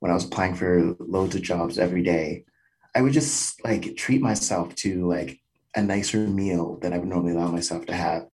[0.00, 2.44] when I was applying for loads of jobs every day,
[2.94, 5.40] I would just like treat myself to like
[5.76, 8.26] a nicer meal than I would normally allow myself to have.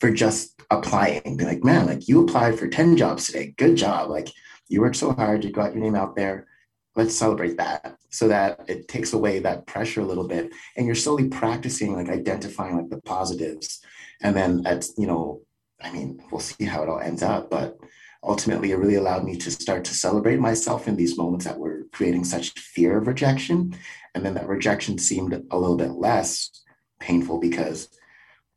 [0.00, 1.36] For just applying.
[1.36, 3.54] Be like, man, like you applied for 10 jobs today.
[3.56, 4.10] Good job.
[4.10, 4.28] Like
[4.68, 6.46] you worked so hard, you got your name out there.
[6.96, 10.52] Let's celebrate that so that it takes away that pressure a little bit.
[10.76, 13.80] And you're slowly practicing like identifying like the positives.
[14.22, 15.42] And then that's, you know,
[15.82, 17.50] I mean, we'll see how it all ends up.
[17.50, 17.76] But
[18.22, 21.86] ultimately, it really allowed me to start to celebrate myself in these moments that were
[21.92, 23.76] creating such fear of rejection.
[24.14, 26.62] And then that rejection seemed a little bit less
[27.00, 27.88] painful because,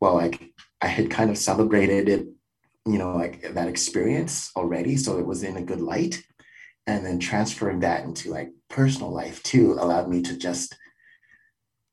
[0.00, 2.28] well, like I had kind of celebrated it,
[2.86, 4.96] you know, like that experience already.
[4.96, 6.22] So it was in a good light.
[6.86, 10.74] And then transferring that into like personal life too allowed me to just,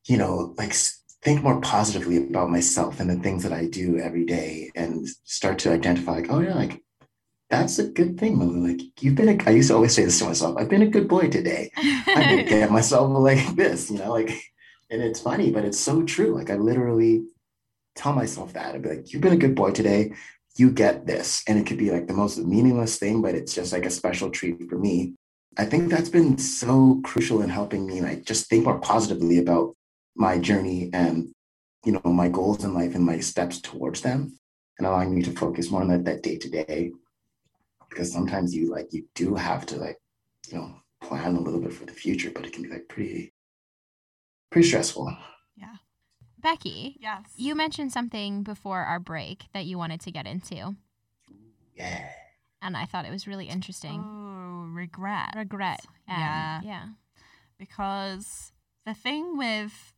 [0.08, 0.74] you know, like
[1.22, 5.60] think more positively about myself and the things that I do every day and start
[5.60, 6.82] to identify like, oh yeah, like
[7.50, 10.26] that's a good thing, Like you've been, a, I used to always say this to
[10.26, 10.56] myself.
[10.58, 11.72] I've been a good boy today.
[11.76, 14.30] I didn't get myself like this, you know, like,
[14.90, 16.36] and it's funny, but it's so true.
[16.36, 17.26] Like I literally
[17.96, 18.76] tell myself that.
[18.76, 20.14] I'd be like, you've been a good boy today.
[20.58, 21.44] You get this.
[21.48, 24.30] And it could be like the most meaningless thing, but it's just like a special
[24.30, 25.16] treat for me.
[25.58, 29.76] I think that's been so crucial in helping me like just think more positively about
[30.16, 31.34] my journey and
[31.86, 34.38] you know my goals in life and my steps towards them
[34.78, 36.92] and allowing me to focus more on that that day to day
[37.90, 39.98] because sometimes you like you do have to like
[40.50, 43.34] you know plan a little bit for the future but it can be like pretty
[44.52, 45.16] pretty stressful
[46.46, 47.24] becky yes.
[47.38, 50.76] you mentioned something before our break that you wanted to get into.
[51.76, 52.08] Yeah.
[52.62, 54.04] And i thought it was really interesting.
[54.06, 54.26] Oh
[54.76, 55.34] regret.
[55.36, 55.86] Regret.
[56.08, 56.62] Yeah.
[56.64, 56.86] Yeah.
[57.58, 58.52] Because
[58.86, 59.94] the thing with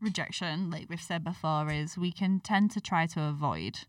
[0.00, 3.80] rejection, like we've said before, is we can tend to try to avoid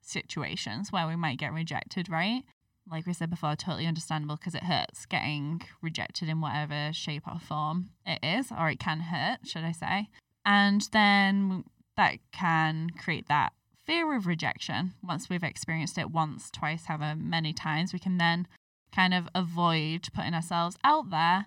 [0.00, 2.42] situations where we might get rejected, right?
[2.88, 7.40] Like we said before, totally understandable because it hurts getting rejected in whatever shape or
[7.40, 10.08] form it is, or it can hurt, should I say.
[10.46, 11.64] And then
[11.96, 13.52] that can create that
[13.84, 14.94] fear of rejection.
[15.02, 18.46] Once we've experienced it once, twice, however many times, we can then
[18.94, 21.46] kind of avoid putting ourselves out there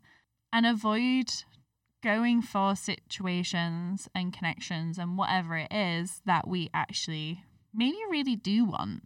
[0.52, 1.32] and avoid
[2.04, 7.44] going for situations and connections and whatever it is that we actually
[7.74, 9.04] maybe really do want.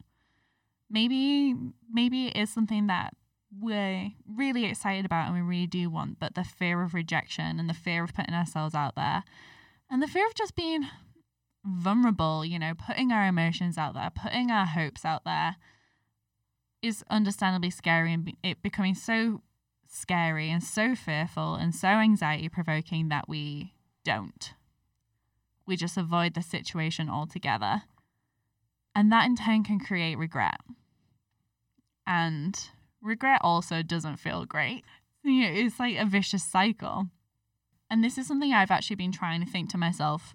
[0.89, 1.55] Maybe
[1.91, 3.15] maybe it is something that
[3.59, 7.69] we're really excited about and we really do want, but the fear of rejection and
[7.69, 9.23] the fear of putting ourselves out there
[9.93, 10.87] and the fear of just being
[11.63, 15.57] vulnerable, you know, putting our emotions out there, putting our hopes out there
[16.81, 19.43] is understandably scary and it becoming so
[19.87, 24.55] scary and so fearful and so anxiety provoking that we don't.
[25.67, 27.83] We just avoid the situation altogether.
[28.95, 30.59] And that in turn can create regret.
[32.07, 32.59] And
[32.99, 34.85] regret also doesn't feel great.
[35.23, 37.09] You know, it's like a vicious cycle.
[37.93, 40.33] And this is something I've actually been trying to think to myself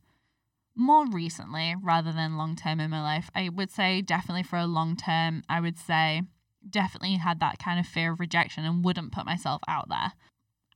[0.77, 3.33] more recently rather than long term in my life.
[3.35, 6.23] I would say definitely for a long term, I would say
[6.71, 10.13] definitely had that kind of fear of rejection and wouldn't put myself out there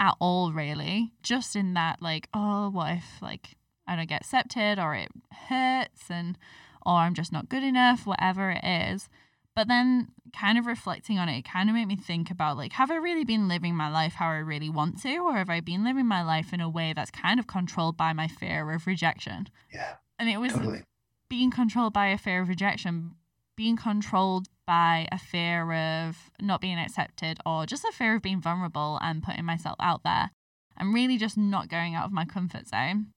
[0.01, 3.57] at all really just in that like oh what if like
[3.87, 5.09] i don't get accepted or it
[5.49, 6.39] hurts and
[6.85, 9.09] or i'm just not good enough whatever it is
[9.55, 12.73] but then kind of reflecting on it, it kind of made me think about like
[12.73, 15.61] have i really been living my life how i really want to or have i
[15.61, 18.87] been living my life in a way that's kind of controlled by my fear of
[18.87, 20.83] rejection yeah and it was totally.
[21.29, 23.15] being controlled by a fear of rejection
[23.57, 28.41] being controlled by a fear of not being accepted or just a fear of being
[28.41, 30.31] vulnerable and putting myself out there
[30.77, 33.09] and really just not going out of my comfort zone.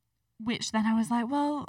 [0.43, 1.67] Which then I was like, well,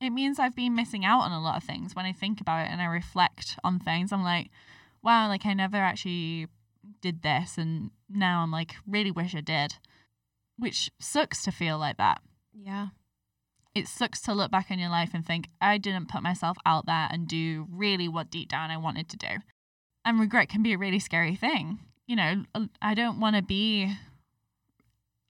[0.00, 2.66] it means I've been missing out on a lot of things when I think about
[2.66, 4.12] it and I reflect on things.
[4.12, 4.50] I'm like,
[5.02, 6.46] wow, like I never actually
[7.00, 7.58] did this.
[7.58, 9.76] And now I'm like, really wish I did.
[10.58, 12.20] Which sucks to feel like that.
[12.54, 12.88] Yeah
[13.74, 16.86] it sucks to look back on your life and think, I didn't put myself out
[16.86, 19.28] there and do really what deep down I wanted to do.
[20.04, 21.78] And regret can be a really scary thing.
[22.06, 22.44] You know,
[22.82, 23.94] I don't want to be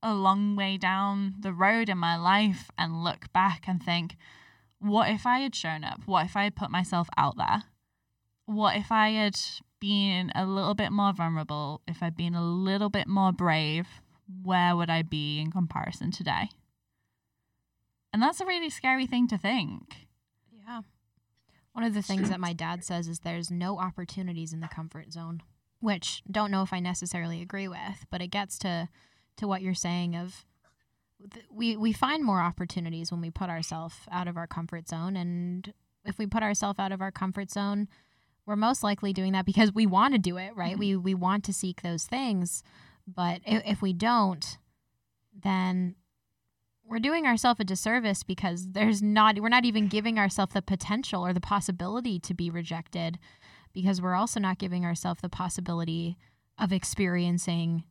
[0.03, 4.17] a long way down the road in my life and look back and think,
[4.81, 6.01] what if I had shown up?
[6.07, 7.65] What if I had put myself out there?
[8.47, 9.39] What if I had
[9.79, 11.83] been a little bit more vulnerable?
[11.87, 13.87] If I'd been a little bit more brave,
[14.43, 16.49] where would I be in comparison today?
[18.13, 20.09] And that's a really scary thing to think.
[20.53, 20.81] Yeah.
[21.73, 25.13] One of the things that my dad says is there's no opportunities in the comfort
[25.13, 25.43] zone,
[25.79, 28.89] which don't know if I necessarily agree with, but it gets to
[29.37, 30.45] to what you're saying of
[31.51, 35.73] we we find more opportunities when we put ourselves out of our comfort zone and
[36.05, 37.89] if we put ourselves out of our comfort zone,
[38.47, 40.73] we're most likely doing that because we want to do it, right?
[40.73, 40.81] Mm-hmm.
[40.81, 42.63] We we want to seek those things,
[43.07, 44.59] but if, if we don't,
[45.43, 45.97] then
[46.85, 51.25] we're doing ourselves a disservice because there's not we're not even giving ourselves the potential
[51.25, 53.19] or the possibility to be rejected
[53.73, 56.17] because we're also not giving ourselves the possibility
[56.59, 57.85] of experiencing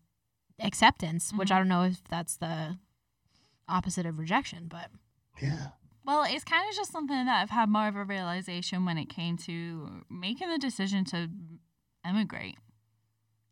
[0.59, 1.55] acceptance, which Mhm.
[1.55, 2.77] I don't know if that's the
[3.69, 4.89] opposite of rejection, but
[5.41, 5.69] Yeah.
[6.05, 9.09] Well, it's kind of just something that I've had more of a realization when it
[9.09, 11.29] came to making the decision to
[12.03, 12.57] emigrate.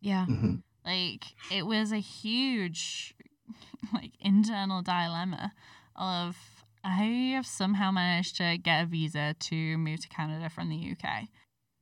[0.01, 0.25] yeah.
[0.27, 0.63] Mhm.
[0.85, 3.13] Like it was a huge
[3.93, 5.53] like internal dilemma
[5.95, 6.37] of
[6.83, 11.27] I have somehow managed to get a visa to move to Canada from the UK.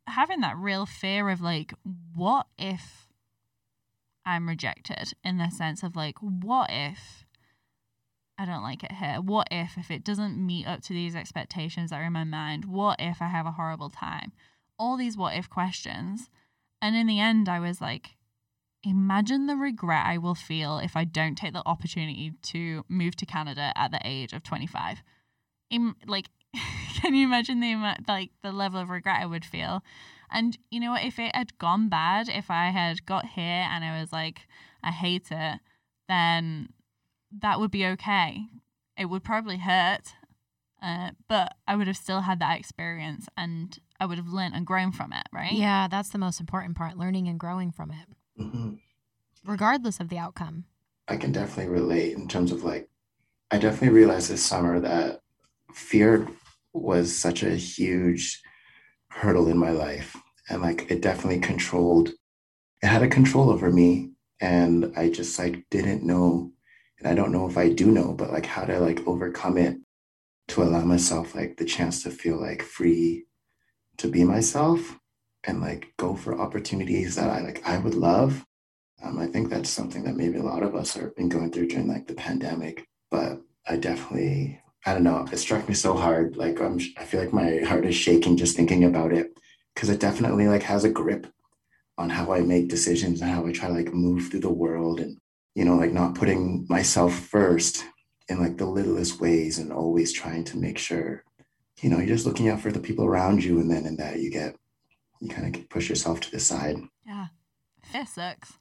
[0.08, 1.74] Having that real fear of like
[2.16, 3.08] what if
[4.26, 7.25] I'm rejected in the sense of like what if
[8.38, 9.22] I don't like it here?
[9.22, 12.66] What if if it doesn't meet up to these expectations that are in my mind?
[12.66, 14.34] What if I have a horrible time?
[14.78, 16.30] All these what if questions.
[16.82, 18.16] And in the end I was like
[18.86, 23.26] imagine the regret I will feel if I don't take the opportunity to move to
[23.26, 25.02] Canada at the age of 25.
[25.72, 26.30] Im- like,
[27.02, 29.82] can you imagine the ama- like the level of regret I would feel?
[30.32, 31.04] And you know what?
[31.04, 34.48] If it had gone bad, if I had got here and I was like,
[34.84, 35.60] I hate it,
[36.08, 36.70] then
[37.42, 38.46] that would be okay.
[38.98, 40.14] It would probably hurt,
[40.82, 44.66] uh, but I would have still had that experience and I would have learned and
[44.66, 45.52] grown from it, right?
[45.54, 48.80] Yeah, that's the most important part, learning and growing from it, Mhm.
[49.44, 50.66] regardless of the outcome.
[51.08, 52.90] I can definitely relate in terms of like,
[53.52, 55.22] I definitely realized this summer that
[55.74, 56.28] fear
[56.74, 58.42] was such a huge
[59.10, 60.16] hurdle in my life.
[60.50, 62.10] And like, it definitely controlled,
[62.82, 64.12] it had a control over me.
[64.42, 66.52] And I just like didn't know,
[67.00, 69.78] and I don't know if I do know, but like how to like overcome it
[70.50, 73.26] to allow myself like the chance to feel like free
[73.98, 75.00] to be myself
[75.44, 78.46] and like go for opportunities that I like I would love
[79.04, 81.68] um, I think that's something that maybe a lot of us have been going through
[81.68, 82.88] during like the pandemic.
[83.12, 86.38] But I definitely, I don't know, it struck me so hard.
[86.38, 89.38] Like I'm, I feel like my heart is shaking just thinking about it
[89.74, 91.28] because it definitely like has a grip
[91.98, 95.00] on how I make decisions and how I try to like move through the world
[95.00, 95.18] and
[95.56, 97.86] you know like not putting myself first
[98.30, 101.24] in like the littlest ways and always trying to make sure
[101.82, 104.20] you know you're just looking out for the people around you and then in that
[104.20, 104.56] you get
[105.22, 106.76] you kind of push yourself to the side.
[107.08, 107.28] Yeah.
[107.84, 108.54] Fear sucks.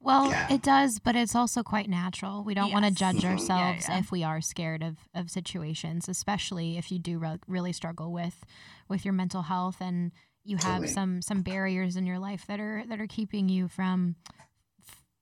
[0.00, 0.52] Well, Yeah.
[0.52, 2.42] it does, but it's also quite natural.
[2.44, 2.98] We don't want to Yes.
[2.98, 3.22] judge Mhm.
[3.22, 3.98] Yeah, ourselves yeah.
[3.98, 8.44] if we are scared of, of situations, especially if you do re- really struggle with
[8.88, 10.10] with your mental health and
[10.44, 10.88] you have Totally.
[10.88, 14.16] some some barriers in your life that are that are keeping you from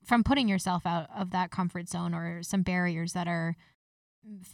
[0.03, 3.55] from putting yourself out of that comfort zone or some barriers that are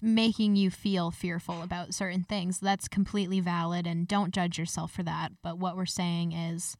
[0.01, 2.59] making you feel fearful about certain things.
[2.59, 5.31] That's completely valid and don't judge yourself for that.
[5.43, 6.75] But what we're saying is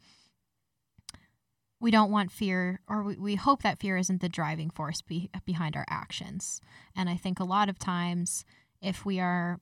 [1.79, 5.29] we don't want fear or we, we hope that fear isn't the driving force be,
[5.45, 6.61] behind our actions
[6.95, 8.43] and i think a lot of times
[8.81, 9.59] if we are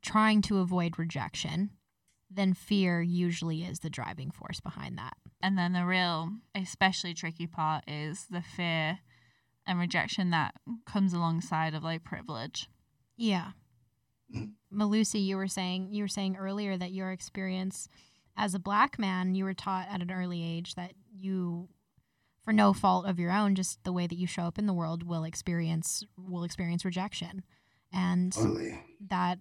[0.00, 1.70] trying to avoid rejection
[2.34, 7.46] then fear usually is the driving force behind that And then the real, especially tricky
[7.46, 8.98] part is the fear
[9.66, 10.54] and rejection that
[10.86, 12.68] comes alongside of like privilege.
[13.16, 13.50] yeah
[14.72, 17.88] malusi you were saying you were saying earlier that your experience
[18.36, 21.68] as a black man you were taught at an early age that you
[22.42, 24.72] for no fault of your own just the way that you show up in the
[24.72, 27.42] world will experience will experience rejection
[27.92, 28.80] and Totally.
[29.08, 29.38] that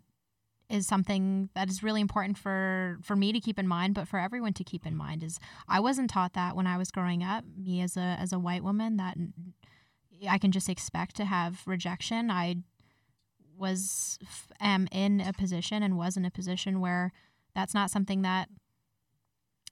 [0.72, 4.20] is something that is really important for for me to keep in mind but for
[4.20, 5.00] everyone to keep in mm-hmm.
[5.00, 8.32] mind is I wasn't taught that when I was growing up me as a as
[8.32, 9.18] a white woman that
[10.30, 12.58] I can just expect to have rejection I
[13.58, 14.18] was
[14.60, 17.12] am in a position and was in a position where
[17.54, 18.50] that's not something that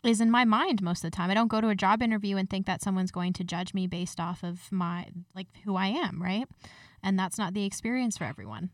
[0.03, 1.29] is in my mind most of the time.
[1.29, 3.87] I don't go to a job interview and think that someone's going to judge me
[3.87, 6.47] based off of my like who I am, right?
[7.03, 8.69] And that's not the experience for everyone.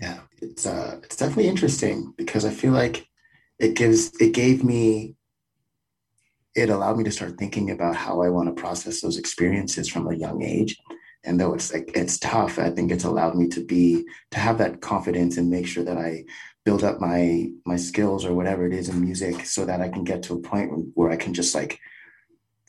[0.00, 3.06] Yeah, it's uh it's definitely interesting because I feel like
[3.58, 5.16] it gives it gave me
[6.54, 10.08] it allowed me to start thinking about how I want to process those experiences from
[10.08, 10.76] a young age.
[11.24, 14.58] And though it's like it's tough, I think it's allowed me to be to have
[14.58, 16.24] that confidence and make sure that I
[16.64, 20.04] build up my my skills or whatever it is in music so that I can
[20.04, 21.78] get to a point where I can just like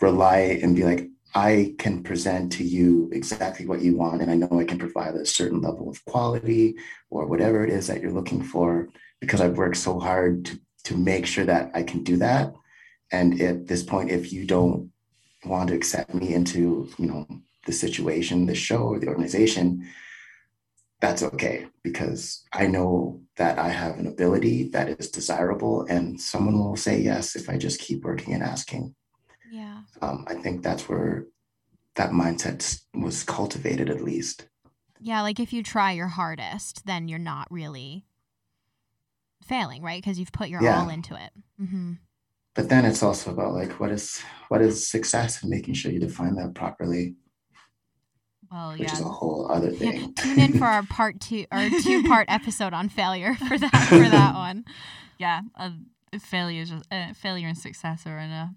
[0.01, 4.21] rely and be like, I can present to you exactly what you want.
[4.21, 6.75] And I know I can provide a certain level of quality
[7.09, 8.87] or whatever it is that you're looking for
[9.19, 12.53] because I've worked so hard to, to make sure that I can do that.
[13.11, 14.91] And at this point, if you don't
[15.45, 17.27] want to accept me into, you know,
[17.65, 19.87] the situation, the show, or the organization,
[21.01, 26.59] that's okay because I know that I have an ability that is desirable and someone
[26.59, 28.95] will say yes if I just keep working and asking.
[29.51, 29.81] Yeah.
[30.01, 31.25] Um, I think that's where
[31.95, 34.47] that mindset was cultivated at least.
[34.99, 38.05] Yeah, like if you try your hardest, then you're not really
[39.43, 40.01] failing, right?
[40.01, 40.81] Because you've put your Yeah.
[40.81, 41.31] all into it.
[41.57, 41.93] hmm
[42.53, 45.99] But then it's also about like what is what is success and making sure you
[45.99, 47.15] define that properly,
[48.51, 50.13] Well, which is a whole other Yeah, thing.
[50.15, 54.09] tune in for our part two, our two part episode on failure for that for
[54.09, 54.65] that one.
[55.17, 55.41] Yeah.
[55.55, 55.71] Uh,
[56.19, 58.55] failure, is just, uh, failure and success are in a.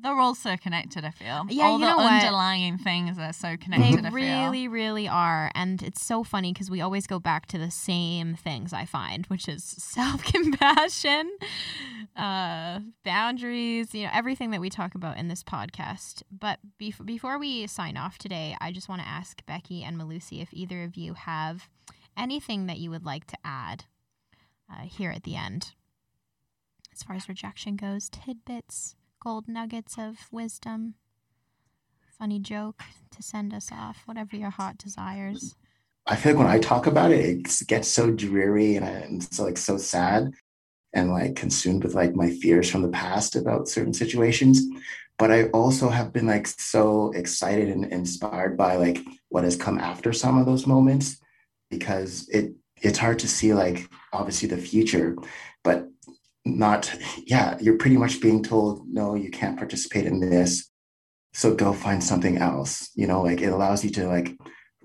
[0.00, 1.04] They're all so connected.
[1.04, 1.46] I feel.
[1.48, 2.12] Yeah, all you the know what?
[2.12, 3.98] underlying things are so They connected.
[4.06, 4.12] I feel.
[4.12, 5.50] really, really are.
[5.54, 9.26] And it's so funny because we always go back to the same things I find,
[9.26, 11.30] which is self compassion,
[12.16, 16.22] uh, boundaries, you know, everything that we talk about in this podcast.
[16.30, 20.40] But bef- before we sign off today, I just want to ask Becky and Malusi
[20.42, 21.68] if either of you have
[22.16, 23.84] anything that you would like to add
[24.72, 25.72] uh, here at the end.
[26.92, 30.94] As far as rejection goes, tidbits, gold nuggets of wisdom
[32.18, 35.54] funny joke to send us off, whatever your heart desires.
[36.06, 39.22] I feel like when I talk about it, it gets so dreary and, I, and
[39.22, 40.32] so like so sad
[40.92, 44.62] and like consumed with like my fears from the past about certain situations.
[45.16, 48.98] But I also have been like so excited and inspired by like
[49.28, 51.20] what has come after some of those moments
[51.70, 55.16] because it it's hard to see like obviously the future,
[55.62, 55.88] but
[56.56, 56.92] not
[57.26, 60.70] yeah, you're pretty much being told no, you can't participate in this.
[61.34, 62.90] So go find something else.
[62.94, 64.36] You know, like it allows you to like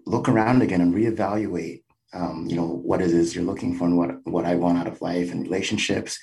[0.05, 1.83] look around again and reevaluate
[2.13, 4.87] um, you know what it is you're looking for and what what I want out
[4.87, 6.19] of life and relationships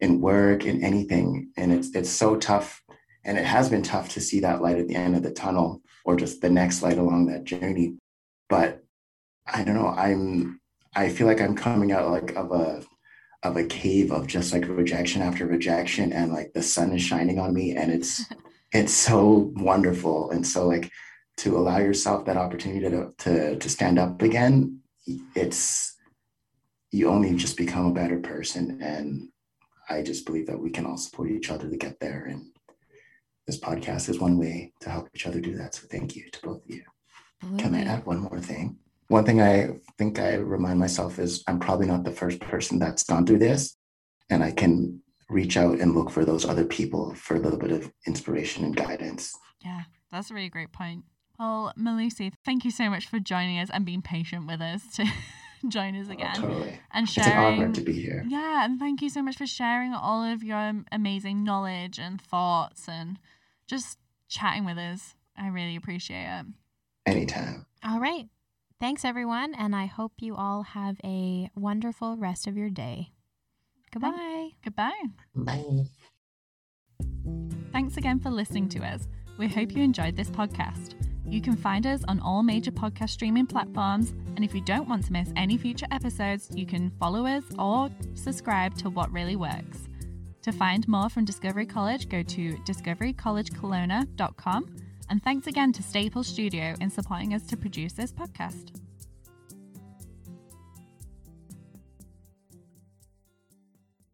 [0.00, 2.82] and work and anything and it's it's so tough
[3.24, 5.82] and it has been tough to see that light at the end of the tunnel
[6.04, 7.94] or just the next light along that journey
[8.48, 8.82] but
[9.46, 10.60] I don't know I'm
[10.96, 12.82] I feel like I'm coming out like of a
[13.44, 17.38] of a cave of just like rejection after rejection and like the sun is shining
[17.38, 18.24] on me and it's
[18.72, 20.30] it's so wonderful.
[20.30, 20.90] And so like
[21.38, 24.80] to allow yourself that opportunity to, to to stand up again
[25.34, 25.96] it's
[26.90, 29.28] you only just become a better person and
[29.90, 32.24] i just believe that we can all support each other to get there.
[32.24, 32.46] And
[33.46, 35.74] this podcast is one way to help each other do that.
[35.74, 36.82] So thank you to both of you.
[37.58, 38.78] Can i add one more thing
[39.08, 43.02] one thing i think i remind myself is i'm probably not the first person that's
[43.04, 43.76] gone through this
[44.30, 45.00] and i can
[45.30, 48.76] reach out and look for those other people for a little bit of inspiration and
[48.76, 49.32] guidance
[49.64, 49.82] Yeah,
[50.12, 51.04] that's a really great point.
[51.38, 55.06] Well, Malusi, thank you so much for joining us and being patient with us to
[55.68, 57.28] join us Oh, again totally and sharing.
[57.30, 60.22] it's an honor to be here Yeah, and thank you so much for sharing all
[60.22, 63.18] of your amazing knowledge and thoughts and
[63.66, 63.98] just
[64.28, 65.14] chatting with us.
[65.36, 66.46] I really appreciate it.
[67.06, 68.28] anytime All right.
[68.80, 69.54] Thanks, everyone.
[69.54, 73.10] And I hope you all have a wonderful rest of your day.
[73.92, 74.50] Goodbye.
[74.62, 75.02] Goodbye.
[75.34, 75.64] bye
[77.72, 79.08] Thanks again for listening to us.
[79.38, 80.94] We hope you enjoyed this podcast.
[81.26, 85.04] You can find us on all major podcast streaming platforms, and if you don't want
[85.06, 89.88] to miss any future episodes, you can follow us or subscribe to What Really Works.
[90.42, 94.76] To find more from Discovery College, go to discoverycollegekelowna.com.
[95.10, 98.83] And thanks again to Staples Studio in supporting us to produce this podcast.